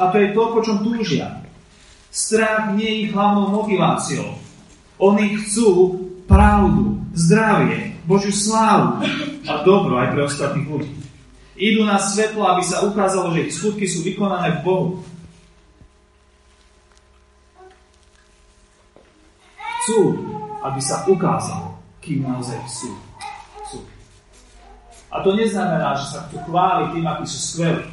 A 0.00 0.08
to 0.08 0.16
je 0.16 0.32
to, 0.32 0.42
po 0.48 0.60
čom 0.64 0.80
túžia. 0.80 1.44
Strach 2.08 2.72
nie 2.72 2.88
je 2.88 3.00
ich 3.04 3.12
hlavnou 3.12 3.52
motiváciou. 3.52 4.40
Oni 4.96 5.36
chcú 5.36 6.00
pravdu, 6.24 6.96
zdravie, 7.12 8.00
Božiu 8.08 8.32
slávu 8.32 9.04
a 9.44 9.52
dobro 9.68 10.00
aj 10.00 10.16
pre 10.16 10.24
ostatných 10.24 10.64
ľudí. 10.64 10.92
Idú 11.60 11.84
na 11.84 12.00
svetlo, 12.00 12.48
aby 12.48 12.64
sa 12.64 12.88
ukázalo, 12.88 13.36
že 13.36 13.50
ich 13.50 13.52
skutky 13.52 13.84
sú 13.84 14.00
vykonané 14.00 14.62
v 14.62 14.64
Bohu. 14.64 14.88
Chcú, 19.84 20.27
aby 20.62 20.80
sa 20.82 21.06
ukázalo, 21.06 21.78
kým 22.02 22.26
naozaj 22.26 22.58
sú. 22.66 22.90
sú. 23.68 23.78
A 25.08 25.22
to 25.22 25.34
neznamená, 25.38 25.94
že 25.94 26.06
sa 26.10 26.18
chcú 26.26 26.42
chváliť 26.50 26.88
tým, 26.94 27.06
akí 27.06 27.24
sú 27.26 27.38
skvelí. 27.38 27.86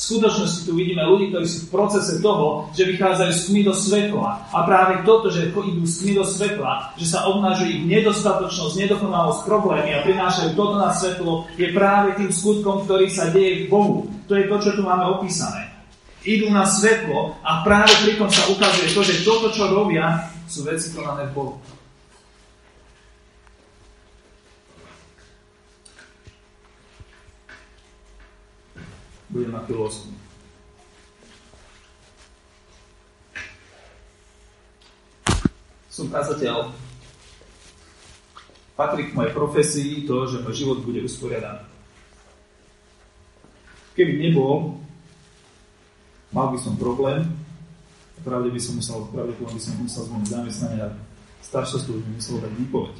V 0.00 0.16
skutočnosti 0.16 0.64
tu 0.64 0.72
vidíme 0.80 1.04
ľudí, 1.04 1.28
ktorí 1.28 1.44
sú 1.44 1.68
v 1.68 1.76
procese 1.76 2.24
toho, 2.24 2.72
že 2.72 2.88
vychádzajú 2.88 3.32
z 3.36 3.42
tmy 3.52 3.60
do 3.68 3.74
svetla. 3.76 4.48
A 4.48 4.64
práve 4.64 5.04
toto, 5.04 5.28
že 5.28 5.52
idú 5.52 5.84
z 5.84 5.96
tmy 6.00 6.12
do 6.16 6.24
svetla, 6.24 6.96
že 6.96 7.04
sa 7.04 7.28
obnažuje 7.28 7.68
ich 7.68 7.84
nedostatočnosť, 7.84 8.80
nedokonalosť, 8.80 9.44
problémy 9.44 9.92
a 9.92 10.00
prinášajú 10.00 10.56
toto 10.56 10.80
na 10.80 10.88
svetlo, 10.96 11.52
je 11.52 11.68
práve 11.76 12.16
tým 12.16 12.32
skutkom, 12.32 12.88
ktorý 12.88 13.12
sa 13.12 13.28
deje 13.28 13.68
v 13.68 13.76
Bohu. 13.76 14.08
To 14.24 14.40
je 14.40 14.48
to, 14.48 14.56
čo 14.64 14.70
tu 14.72 14.88
máme 14.88 15.04
opísané. 15.04 15.68
Idú 16.24 16.48
na 16.48 16.64
svetlo 16.64 17.36
a 17.44 17.60
práve 17.60 17.92
pri 18.00 18.16
tom 18.16 18.32
sa 18.32 18.48
ukazuje 18.48 18.96
to, 18.96 19.04
že 19.04 19.20
toto, 19.20 19.52
čo 19.52 19.68
robia, 19.68 20.29
sú 20.50 20.66
veci 20.66 20.90
konané 20.90 21.30
Bohu. 21.30 21.62
budem 29.30 29.54
na 29.54 29.62
osobný. 29.62 30.18
Som 35.86 36.10
kazateľ. 36.10 36.74
Patrí 38.74 39.12
k 39.12 39.16
mojej 39.16 39.32
profesii 39.36 39.92
to, 40.08 40.26
že 40.26 40.42
môj 40.42 40.54
život 40.56 40.78
bude 40.82 41.04
usporiadaný. 41.04 41.62
Keby 43.94 44.12
nebol, 44.18 44.80
mal 46.32 46.48
by 46.50 46.58
som 46.58 46.80
problém, 46.80 47.28
pravde 48.24 48.50
by 48.50 48.60
som 48.60 48.76
musel, 48.76 49.08
pravde 49.12 49.32
by 49.36 49.60
som 49.60 49.74
musel 49.80 50.02
zmeniť 50.06 50.28
zamestnanie 50.28 50.80
a 50.84 50.88
staršostu 51.44 51.96
by 51.96 52.10
musel 52.14 52.36
dať 52.40 52.52
výpoveď. 52.56 52.96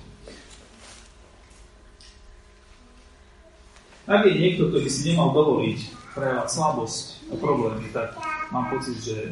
Ak 4.10 4.26
je 4.26 4.34
niekto, 4.34 4.66
kto 4.72 4.78
by 4.82 4.90
si 4.90 5.06
nemal 5.06 5.30
dovoliť 5.30 5.78
prejavať 6.18 6.48
slabosť 6.50 7.30
a 7.30 7.34
problémy, 7.38 7.86
tak 7.94 8.18
mám 8.50 8.66
pocit, 8.74 8.98
že 8.98 9.30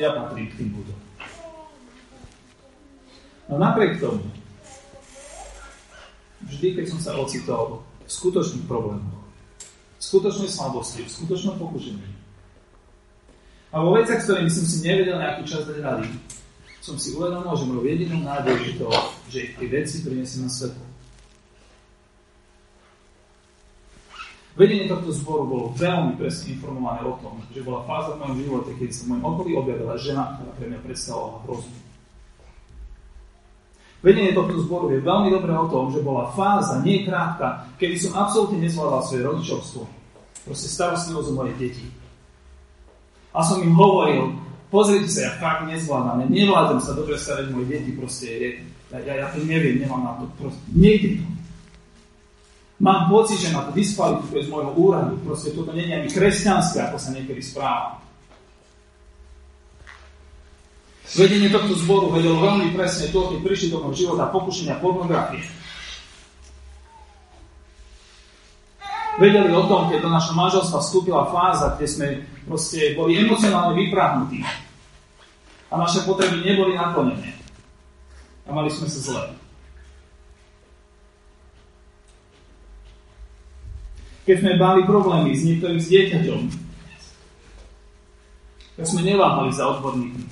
ja 0.00 0.16
patrím 0.16 0.48
k 0.48 0.58
tým 0.64 0.70
ľuďom. 0.72 1.00
No 3.52 3.54
napriek 3.60 4.00
tomu, 4.00 4.24
vždy, 6.48 6.80
keď 6.80 6.84
som 6.88 7.00
sa 7.04 7.12
ocitol 7.20 7.84
v 8.08 8.10
skutočných 8.10 8.64
problémoch, 8.64 9.22
v 9.96 10.02
skutočnej 10.02 10.48
slabosti, 10.48 11.04
v 11.04 11.12
skutočnom 11.12 11.60
pokušení, 11.60 12.15
a 13.76 13.84
vo 13.84 13.92
veciach, 13.92 14.24
s 14.24 14.32
som 14.32 14.64
si 14.64 14.80
nevedel 14.80 15.20
nejaký 15.20 15.44
čas 15.44 15.68
dať 15.68 15.84
rady, 15.84 16.08
som 16.80 16.96
si 16.96 17.12
uvedomil, 17.12 17.52
že 17.52 17.68
mojou 17.68 17.84
jedinou 17.84 18.24
nádej 18.24 18.56
je 18.56 18.72
to, 18.80 18.88
že 19.28 19.52
tie 19.60 19.68
veci 19.68 20.00
prinesiem 20.00 20.48
na 20.48 20.50
svetlo. 20.50 20.80
Vedenie 24.56 24.88
tohto 24.88 25.12
zboru 25.12 25.44
bolo 25.44 25.64
veľmi 25.76 26.16
presne 26.16 26.56
informované 26.56 27.04
o 27.04 27.20
tom, 27.20 27.44
že 27.52 27.60
bola 27.60 27.84
fáza 27.84 28.16
v 28.16 28.24
mojom 28.24 28.36
živote, 28.40 28.70
keď 28.80 28.88
sa 28.88 29.00
v 29.04 29.08
mojom 29.12 29.24
okolí 29.28 29.50
objavila 29.52 29.94
žena, 30.00 30.32
ktorá 30.32 30.50
pre 30.56 30.66
mňa 30.72 30.80
predstavovala 30.80 31.36
hrozbu. 31.44 31.76
Vedenie 34.00 34.32
tohto 34.32 34.56
zboru 34.64 34.86
je 34.96 35.04
veľmi 35.04 35.28
dobré 35.28 35.52
o 35.52 35.68
tom, 35.68 35.92
že 35.92 36.00
bola 36.00 36.32
fáza, 36.32 36.80
nie 36.80 37.04
krátka, 37.04 37.68
kedy 37.76 38.00
som 38.00 38.16
absolútne 38.16 38.64
nezvládal 38.64 39.04
svoje 39.04 39.22
rodičovstvo. 39.28 39.82
Proste 40.48 40.68
starostlivosť 40.72 41.28
o 41.28 41.36
moje 41.36 41.52
deti. 41.60 42.05
A 43.36 43.44
som 43.44 43.60
im 43.60 43.76
hovoril, 43.76 44.32
pozrite 44.72 45.12
sa, 45.12 45.28
ja 45.28 45.32
fakt 45.36 45.68
nezvládam, 45.68 46.24
ja 46.24 46.26
nevládzem 46.32 46.80
sa 46.80 46.92
dobre 46.96 47.20
starať 47.20 47.52
moje 47.52 47.68
deti, 47.68 47.92
proste, 47.92 48.26
ja, 48.88 48.98
ja, 49.04 49.14
ja 49.20 49.26
to 49.28 49.44
neviem, 49.44 49.84
nemám 49.84 50.02
na 50.08 50.12
to, 50.16 50.24
proste, 50.40 50.64
nejde 50.72 51.20
to. 51.20 51.36
Mám 52.76 53.08
pocit, 53.08 53.40
že 53.40 53.56
ma 53.56 53.64
to 53.64 53.72
diskvalifikuje 53.72 54.44
z 54.44 54.52
môjho 54.52 54.72
úradu. 54.76 55.16
Proste 55.24 55.56
toto 55.56 55.72
nie 55.72 55.88
je 55.88 55.96
ani 55.96 56.08
kresťanské, 56.12 56.84
ako 56.84 57.00
sa 57.00 57.08
niekedy 57.16 57.40
správa. 57.40 58.04
Vedenie 61.16 61.48
tohto 61.48 61.72
zboru 61.80 62.12
vedelo 62.12 62.36
veľmi 62.36 62.76
presne 62.76 63.08
to, 63.08 63.32
keď 63.32 63.38
prišli 63.40 63.72
do 63.72 63.80
môjho 63.80 63.96
života 63.96 64.28
pokušenia 64.28 64.76
pornografie. 64.84 65.40
Vedeli 69.16 69.48
o 69.52 69.64
tom, 69.64 69.88
keď 69.88 70.04
do 70.04 70.10
našho 70.12 70.36
manželstva 70.36 70.78
vstúpila 70.84 71.28
fáza, 71.32 71.72
kde 71.76 71.86
sme 71.88 72.06
proste 72.44 72.92
boli 72.92 73.16
emocionálne 73.16 73.72
vyprahnutí. 73.72 74.44
A 75.72 75.74
naše 75.80 76.04
potreby 76.04 76.44
neboli 76.44 76.76
naklonené. 76.76 77.32
A 78.44 78.52
mali 78.52 78.68
sme 78.68 78.86
sa 78.86 79.00
zle. 79.00 79.24
keď 84.26 84.42
sme 84.42 84.58
mali 84.58 84.82
problémy 84.82 85.30
s 85.38 85.46
niektorým 85.46 85.78
s 85.78 85.86
dieťaťom, 85.86 86.42
tak 88.76 88.84
sme 88.84 89.06
neváhali 89.06 89.54
za 89.54 89.70
odborníkmi. 89.70 90.26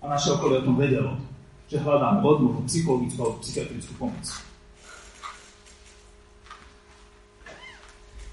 A 0.00 0.14
naše 0.14 0.38
okolie 0.38 0.62
o 0.62 0.66
tom 0.70 0.78
vedelo, 0.78 1.18
že 1.66 1.82
hľadáme 1.82 2.22
odbornú 2.22 2.62
psychologickú 2.70 3.18
alebo 3.26 3.42
psychiatrickú 3.42 3.92
pomoc. 3.98 4.22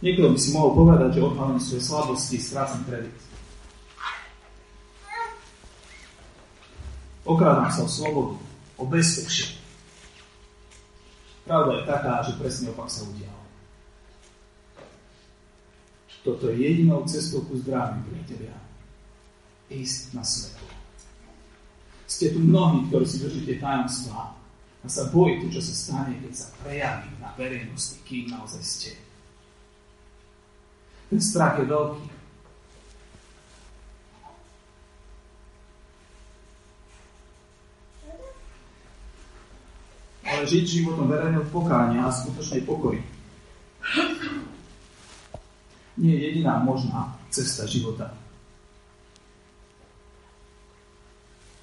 Niekto 0.04 0.36
by 0.36 0.36
si 0.36 0.52
mohol 0.52 0.76
povedať, 0.76 1.16
že 1.16 1.24
odhalím 1.24 1.64
svoje 1.64 1.88
slabosti, 1.88 2.36
strácam 2.36 2.84
kredit. 2.84 3.16
Okrádam 7.24 7.72
sa 7.72 7.88
o 7.88 7.90
slobodu, 7.90 8.36
o 8.76 8.84
bezpečie. 8.84 9.56
Pravda 11.48 11.80
je 11.80 11.84
taká, 11.88 12.14
že 12.20 12.36
presne 12.36 12.76
opak 12.76 12.92
sa 12.92 13.08
udial. 13.08 13.40
Toto 16.28 16.52
je 16.52 16.60
jedinou 16.60 17.08
cestou 17.08 17.48
ku 17.48 17.56
zdraví, 17.56 18.04
priatelia. 18.04 18.60
Ísť 19.72 20.20
na 20.20 20.24
svetlo. 20.24 20.68
Ste 22.12 22.36
tu 22.36 22.44
mnohí, 22.44 22.92
ktorí 22.92 23.08
si 23.08 23.24
držíte 23.24 23.64
tajomstvá 23.64 24.36
a 24.84 24.86
sa 24.92 25.08
bojíte, 25.16 25.48
čo 25.48 25.64
sa 25.64 25.76
stane, 25.76 26.20
keď 26.20 26.32
sa 26.36 26.48
prejaví 26.60 27.08
na 27.24 27.32
verejnosti, 27.40 28.04
kým 28.04 28.28
naozaj 28.36 28.64
ste. 28.68 28.92
Ten 31.14 31.22
strach 31.22 31.62
je 31.62 31.70
veľký. 31.70 32.06
Ale 40.26 40.42
žiť 40.50 40.66
životom 40.66 41.06
verejného 41.06 41.46
pokánia 41.54 42.10
a 42.10 42.18
skutočnej 42.18 42.66
pokory 42.66 43.06
nie 46.02 46.18
je 46.18 46.34
jediná 46.34 46.58
možná 46.58 47.14
cesta 47.30 47.70
života. 47.70 48.10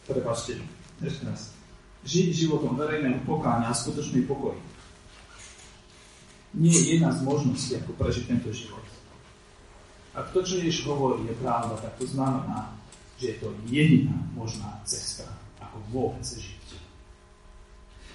Prepačte, 0.06 0.62
ešte 1.02 1.26
raz. 1.26 1.50
Žiť 2.06 2.46
životom 2.46 2.78
verejného 2.78 3.26
pokáňa 3.26 3.66
a 3.66 3.74
skutočný 3.74 4.30
pokoj 4.30 4.54
nie 6.54 6.70
je 6.70 6.94
jedna 6.94 7.10
z 7.10 7.26
možností, 7.26 7.74
ako 7.82 7.98
prežiť 7.98 8.30
tento 8.30 8.54
život. 8.54 8.99
Ak 10.10 10.34
to, 10.34 10.42
čo 10.42 10.58
Ježiš 10.58 10.90
hovorí, 10.90 11.22
je 11.30 11.38
pravda, 11.38 11.78
tak 11.78 11.94
to 11.98 12.06
znamená, 12.10 12.74
že 13.20 13.34
je 13.34 13.36
to 13.38 13.48
jediná 13.70 14.16
možná 14.34 14.80
cesta, 14.82 15.28
ako 15.62 15.78
vôbec 15.94 16.26
žiť. 16.26 16.60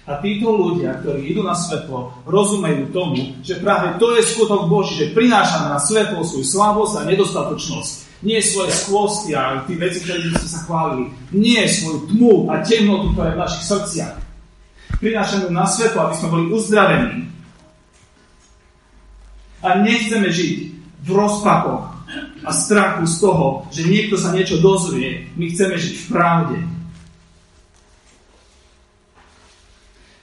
A 0.06 0.22
títo 0.22 0.54
ľudia, 0.54 1.02
ktorí 1.02 1.34
idú 1.34 1.42
na 1.42 1.58
svetlo, 1.58 2.14
rozumejú 2.30 2.94
tomu, 2.94 3.34
že 3.42 3.58
práve 3.58 3.98
to 3.98 4.14
je 4.14 4.22
skutok 4.22 4.70
Boží, 4.70 4.94
že 4.94 5.10
prinášame 5.10 5.66
na 5.66 5.82
svetlo 5.82 6.22
svoju 6.22 6.46
slabosť 6.46 6.94
a 7.02 7.06
nedostatočnosť. 7.10 7.94
Nie 8.22 8.38
svoje 8.38 8.70
skvosti 8.70 9.34
a 9.34 9.66
tí 9.66 9.74
veci, 9.74 10.06
ktoré 10.06 10.30
ste 10.30 10.46
sa 10.46 10.62
chválili. 10.62 11.10
Nie 11.34 11.66
svoju 11.66 12.06
tmu 12.06 12.34
a 12.54 12.62
temnotu, 12.62 13.12
ktorá 13.12 13.34
je 13.34 13.36
v 13.36 13.42
našich 13.42 13.64
srdciach. 13.66 14.14
Prinášame 15.02 15.50
na 15.50 15.66
svetlo, 15.66 15.98
aby 16.06 16.14
sme 16.14 16.32
boli 16.32 16.44
uzdravení. 16.54 17.26
A 19.66 19.68
nechceme 19.82 20.30
žiť 20.30 20.75
v 21.06 21.10
rozpakoch 21.14 21.96
a 22.42 22.50
strachu 22.50 23.06
z 23.06 23.16
toho, 23.22 23.46
že 23.70 23.86
niekto 23.86 24.18
sa 24.18 24.34
niečo 24.34 24.58
dozvie. 24.58 25.30
My 25.38 25.50
chceme 25.50 25.78
žiť 25.78 25.94
v 25.94 26.06
pravde. 26.10 26.58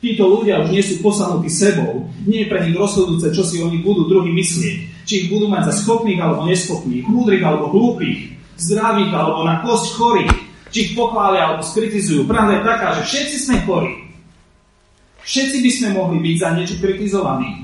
Títo 0.03 0.27
ľudia 0.27 0.59
už 0.67 0.75
nie 0.75 0.83
sú 0.83 0.99
posanutí 0.99 1.47
sebou. 1.47 2.11
Nie 2.27 2.43
je 2.43 2.51
pre 2.51 2.59
nich 2.67 2.75
rozhodujúce, 2.75 3.31
čo 3.31 3.47
si 3.47 3.63
oni 3.63 3.79
budú 3.79 4.11
druhý 4.11 4.35
myslieť. 4.35 5.07
Či 5.07 5.13
ich 5.15 5.27
budú 5.31 5.47
mať 5.47 5.71
za 5.71 5.83
schopných 5.83 6.19
alebo 6.19 6.43
neschopných, 6.43 7.07
múdrych 7.07 7.43
alebo 7.43 7.71
hlúpych, 7.71 8.35
zdravých 8.59 9.11
alebo 9.15 9.47
na 9.47 9.63
kosť 9.63 9.87
chorých. 9.95 10.35
Či 10.75 10.79
ich 10.79 10.91
pochvália 10.99 11.47
alebo 11.47 11.63
skritizujú. 11.63 12.27
Pravda 12.27 12.59
je 12.59 12.67
taká, 12.67 12.87
že 12.99 13.03
všetci 13.07 13.35
sme 13.47 13.57
chorí. 13.63 13.93
Všetci 15.23 15.57
by 15.63 15.71
sme 15.71 15.89
mohli 15.95 16.17
byť 16.19 16.35
za 16.35 16.49
niečo 16.51 16.75
kritizovaní. 16.83 17.63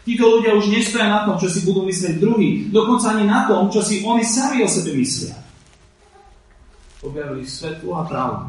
Títo 0.00 0.24
ľudia 0.24 0.56
už 0.56 0.72
nestoja 0.72 1.06
na 1.12 1.28
tom, 1.28 1.36
čo 1.36 1.52
si 1.52 1.60
budú 1.68 1.84
myslieť 1.84 2.16
druhý, 2.16 2.72
dokonca 2.72 3.12
ani 3.12 3.28
na 3.28 3.44
tom, 3.44 3.68
čo 3.68 3.84
si 3.84 4.00
oni 4.00 4.24
sami 4.24 4.64
o 4.64 4.68
sebe 4.68 4.96
myslia. 4.96 5.36
Objavili 7.04 7.44
svetlo 7.44 8.00
a 8.00 8.02
pravdu. 8.08 8.48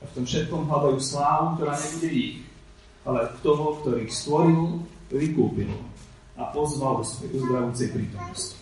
A 0.00 0.02
v 0.08 0.12
tom 0.18 0.24
všetkom 0.26 0.66
hľadajú 0.66 0.98
slávu, 0.98 1.46
ktorá 1.60 1.74
nebude 1.78 2.10
ich, 2.10 2.34
ale 3.06 3.20
toho, 3.44 3.78
ktorý 3.82 3.98
ich 4.10 4.14
stvoril, 4.18 4.82
vykúpil 5.10 5.70
a 6.34 6.42
pozval 6.50 7.02
do 7.02 7.04
svojej 7.06 7.30
uzdravúcej 7.38 7.88
prítomnosti. 7.94 8.56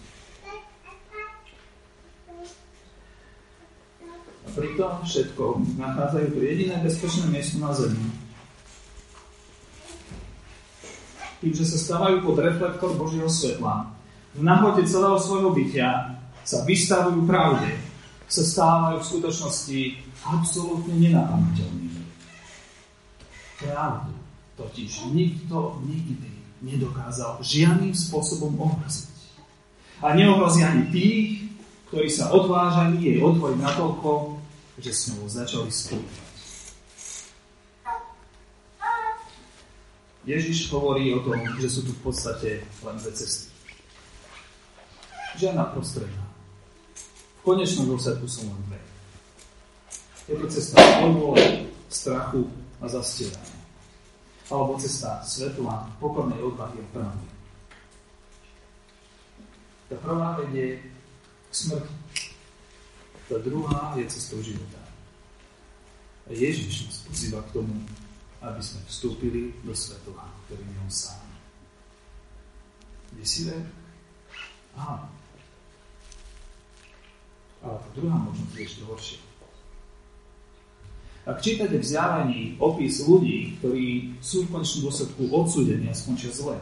A 4.45 4.49
pritom 4.53 4.93
všetko 5.05 5.45
nachádzajú 5.81 6.27
to 6.35 6.41
jediné 6.41 6.77
bezpečné 6.81 7.25
miesto 7.33 7.57
na 7.61 7.71
Zemi. 7.73 8.28
Tým, 11.39 11.55
že 11.55 11.65
sa 11.67 11.79
stávajú 11.79 12.27
pod 12.27 12.43
reflektor 12.43 12.99
Božieho 12.99 13.31
svetla, 13.31 13.95
v 14.35 14.43
nahote 14.43 14.83
celého 14.87 15.19
svojho 15.19 15.55
bytia 15.55 16.19
sa 16.43 16.63
vystavujú 16.67 17.27
pravde, 17.27 17.75
sa 18.29 18.43
stávajú 18.45 18.97
v 19.01 19.09
skutočnosti 19.09 19.81
absolútne 20.27 20.95
nenapamäteľnými. 20.99 22.03
Pravdu 23.59 24.13
totiž 24.59 25.15
nikto 25.15 25.79
nikdy 25.87 26.31
nedokázal 26.63 27.39
žiadnym 27.39 27.95
spôsobom 27.95 28.59
ohroziť. 28.59 29.15
A 30.03 30.15
neohrozí 30.15 30.67
ani 30.67 30.91
tých, 30.91 31.47
ktorí 31.91 32.11
sa 32.11 32.35
odvážali 32.35 32.99
jej 33.01 33.19
otvoriť 33.23 33.59
natoľko, 33.59 34.39
že 34.79 34.91
s 34.91 35.11
ňou 35.15 35.27
začali 35.27 35.71
spolupracovať. 35.71 36.28
Ježiš 40.29 40.69
hovorí 40.69 41.09
o 41.17 41.25
tom, 41.25 41.41
že 41.57 41.73
sú 41.73 41.81
tu 41.89 41.97
v 41.97 42.13
podstate 42.13 42.61
len 42.85 42.97
dve 43.01 43.17
cesty. 43.17 43.49
Žiadna 45.41 45.73
prostredná. 45.73 46.25
V 47.41 47.57
konečnom 47.57 47.89
dôsledku 47.89 48.29
sú 48.29 48.45
len 48.45 48.61
dve. 48.69 48.81
Je 50.29 50.37
to 50.37 50.47
cesta 50.53 50.77
podvole, 51.01 51.65
strachu 51.89 52.45
a 52.85 52.85
zastierania. 52.93 53.57
Alebo 54.53 54.77
cesta 54.77 55.25
svetla, 55.25 55.97
pokornej 55.97 56.45
odvahy 56.45 56.77
a 56.77 56.87
pravdy. 56.93 57.27
Tá 59.89 59.97
prvá 60.05 60.37
vedie 60.45 60.85
k 61.49 61.53
smrti. 61.57 61.97
Tá 63.33 63.41
druhá 63.41 63.97
je 63.97 64.05
cestou 64.13 64.45
života. 64.45 64.77
A 66.29 66.37
Ježiš 66.37 66.85
nás 66.85 66.99
pozýva 67.09 67.41
k 67.49 67.57
tomu, 67.57 67.73
aby 68.39 68.63
sme 68.63 68.81
vstúpili 68.87 69.51
do 69.67 69.75
svetla, 69.75 70.25
ktorý 70.47 70.63
je 70.63 70.79
on 70.79 70.93
sám. 70.93 71.27
Desivé? 73.19 73.57
Áno. 74.79 75.11
Ale 77.59 77.77
tá 77.83 77.89
druhá 77.99 78.17
možnosť 78.23 78.55
je 78.55 78.63
ešte 78.63 78.83
horšia. 78.87 79.21
Ak 81.29 81.45
čítate 81.45 81.77
v 81.77 81.85
zjavení 81.85 82.41
opis 82.57 83.05
ľudí, 83.05 83.61
ktorí 83.61 84.17
sú 84.25 84.49
v 84.49 84.53
konečnom 84.55 84.89
dôsledku 84.89 85.29
odsúdení 85.29 85.91
a 85.91 85.99
skončia 85.99 86.33
zle, 86.33 86.57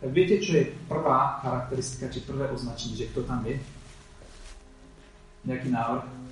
tak 0.00 0.10
viete, 0.12 0.40
čo 0.40 0.56
je 0.56 0.72
prvá 0.88 1.42
charakteristika, 1.44 2.08
či 2.08 2.24
prvé 2.24 2.48
označenie, 2.48 2.96
že 2.96 3.10
kto 3.12 3.28
tam 3.28 3.44
je? 3.44 3.60
Nejaký 5.44 5.68
návrh? 5.68 6.25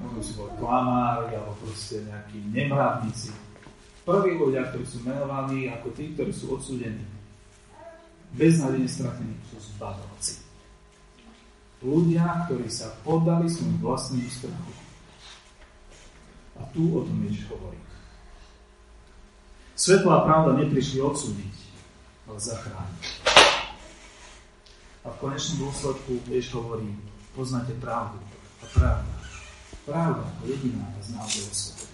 Môžu 0.00 0.20
si 0.24 0.32
boli 0.32 0.52
klamári, 0.56 1.36
alebo 1.36 1.52
proste 1.60 2.00
nejakí 2.08 2.40
nemravníci. 2.56 3.36
Prví 4.08 4.40
ľudia, 4.40 4.64
ktorí 4.72 4.84
sú 4.88 5.04
menovaní 5.04 5.68
ako 5.68 5.92
tí, 5.92 6.16
ktorí 6.16 6.32
sú 6.32 6.56
odsúdení, 6.56 7.04
beznádejne 8.32 8.88
stratení, 8.88 9.36
sú 9.52 9.60
zbavovci. 9.76 10.40
Ľudia, 11.84 12.48
ktorí 12.48 12.68
sa 12.72 12.88
poddali 13.04 13.48
svojim 13.48 13.76
vlastným 13.80 14.28
strachu. 14.28 14.72
A 16.60 16.64
tu 16.72 16.92
o 16.92 17.00
tom 17.04 17.16
Ježiš 17.24 17.48
hovorí. 17.52 17.80
Svetlá 19.76 20.28
pravda 20.28 20.60
neprišli 20.60 21.00
odsúdiť, 21.00 21.56
ale 22.28 22.36
zachrániť. 22.36 23.04
A 25.00 25.08
v 25.08 25.16
konečnom 25.16 25.68
dôsledku 25.68 26.20
vieš 26.28 26.52
hovorí, 26.52 26.84
poznáte 27.32 27.72
pravdu 27.80 28.20
a 28.60 28.64
pravda. 28.76 29.19
Pravda 29.90 30.22
jediná 30.46 30.86
vás 30.96 31.08
naozaj 31.08 31.50
oslobodí. 31.50 31.90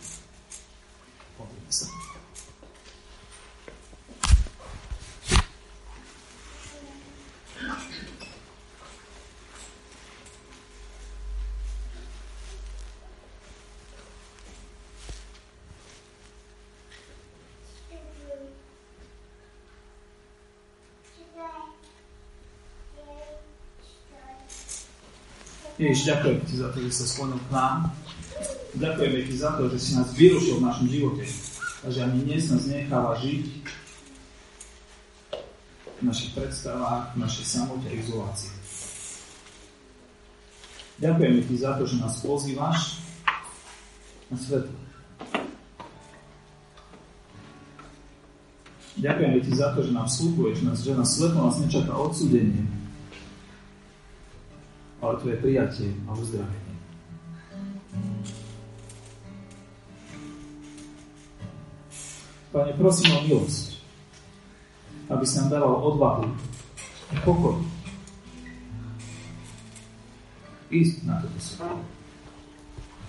Ježiš, 25.77 26.09
ďakujem 26.09 26.41
ti 26.49 26.55
za 26.57 26.73
to, 26.73 26.81
že 26.89 26.91
sa 26.91 27.05
sklonil 27.05 27.37
k 27.37 27.51
nám. 27.53 27.93
Ďakujeme 28.81 29.21
ti 29.29 29.35
za 29.37 29.51
to, 29.61 29.69
že 29.69 29.77
si 29.77 29.91
nás 29.93 30.09
vyrušil 30.17 30.57
v 30.57 30.67
našom 30.73 30.89
živote 30.89 31.25
a 31.85 31.87
že 31.93 32.01
ani 32.01 32.25
dnes 32.25 32.49
nás 32.49 32.65
necháva 32.65 33.13
žiť 33.21 33.45
v 36.01 36.03
našich 36.05 36.33
predstavách, 36.33 37.13
v 37.13 37.19
našej 37.21 37.45
samote 37.45 37.85
a 37.89 37.93
izolácii. 37.93 38.53
Ďakujeme 40.97 41.41
ti 41.45 41.55
za 41.61 41.77
to, 41.77 41.85
že 41.85 41.97
nás 42.01 42.15
pozývaš 42.25 42.81
na 44.33 44.37
svetlo. 44.41 44.77
Ďakujeme 48.97 49.39
ti 49.45 49.53
za 49.53 49.77
to, 49.77 49.85
že 49.85 49.93
nám 49.93 50.09
slúbuješ, 50.09 50.65
že 50.81 50.97
nás 50.97 51.21
svetlo 51.21 51.53
nás 51.53 51.61
nečaká 51.61 51.93
odsúdenie, 51.93 52.65
ale 55.07 55.21
tvoje 55.23 55.37
prijatie 55.39 55.95
a 56.11 56.11
uzdravenie. 56.19 56.75
Pane, 62.51 62.73
prosím 62.75 63.15
o 63.15 63.21
milosť, 63.23 63.79
aby 65.07 65.25
si 65.29 65.35
nám 65.39 65.49
dával 65.55 65.79
odvahu 65.79 66.27
a 67.13 67.17
pokoj 67.23 67.63
ísť 70.71 71.07
na 71.07 71.23
toto 71.23 71.39
svetlo. 71.39 71.79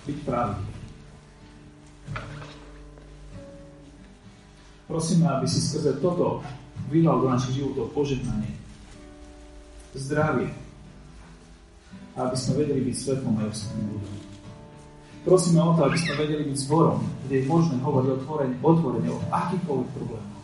Byť 0.06 0.18
pravý. 0.24 0.62
Prosíme, 4.88 5.28
aby 5.28 5.44
si 5.44 5.60
skrze 5.60 6.00
toto 6.00 6.40
vylal 6.88 7.20
do 7.20 7.28
našich 7.28 7.60
životov 7.60 7.92
požehnanie, 7.92 8.56
zdravie, 9.92 10.48
a 12.18 12.26
aby 12.26 12.34
sme 12.34 12.66
vedeli 12.66 12.82
byť 12.90 12.96
svetlom 12.98 13.34
aj 13.38 13.46
ostatným 13.54 13.88
ľuďom. 13.94 14.16
Prosíme 15.22 15.60
o 15.62 15.76
to, 15.76 15.80
aby 15.86 15.98
sme 16.00 16.14
vedeli 16.18 16.42
byť 16.50 16.58
zborom, 16.66 16.98
kde 17.26 17.34
je 17.38 17.44
možné 17.46 17.76
hovoriť 17.78 18.08
otvorene, 18.22 18.54
otvorene 18.58 19.08
o 19.12 19.18
akýchkoľvek 19.30 19.88
problémoch. 19.94 20.42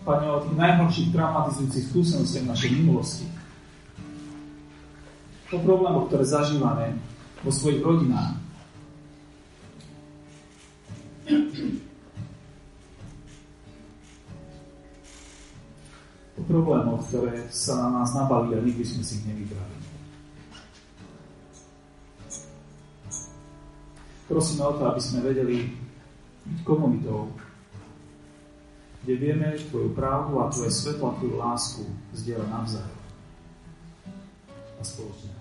Pane, 0.00 0.26
o 0.32 0.40
tých 0.40 0.56
najhorších 0.56 1.12
traumatizujúcich 1.12 1.84
skúsenostiach 1.92 2.46
našej 2.48 2.70
minulosti. 2.72 3.26
O 5.50 5.58
problémoch, 5.60 6.08
ktoré 6.08 6.24
zažívame 6.24 6.96
vo 7.44 7.50
svojich 7.52 7.84
rodinách. 7.84 8.38
O 16.38 16.42
problémoch, 16.46 17.04
ktoré 17.10 17.50
sa 17.50 17.74
na 17.84 18.00
nás 18.00 18.14
nabali 18.14 18.56
a 18.56 18.62
nikdy 18.62 18.86
sme 18.86 19.02
si 19.04 19.18
ich 19.18 19.26
nevybrali. 19.26 19.89
Prosíme 24.30 24.62
o 24.62 24.78
to, 24.78 24.86
aby 24.86 25.02
sme 25.02 25.26
vedeli 25.26 25.74
byť 26.46 26.58
komunitou, 26.62 27.34
kde 29.02 29.14
vieme 29.18 29.58
Tvoju 29.58 29.90
pravdu 29.90 30.38
a 30.38 30.46
Tvoje 30.54 30.70
svetlo 30.70 31.10
a 31.10 31.16
Tvoju 31.18 31.34
lásku 31.34 31.82
zdieľať 32.14 32.46
navzájom 32.46 33.00
a 34.78 34.82
spoločne 34.86 35.39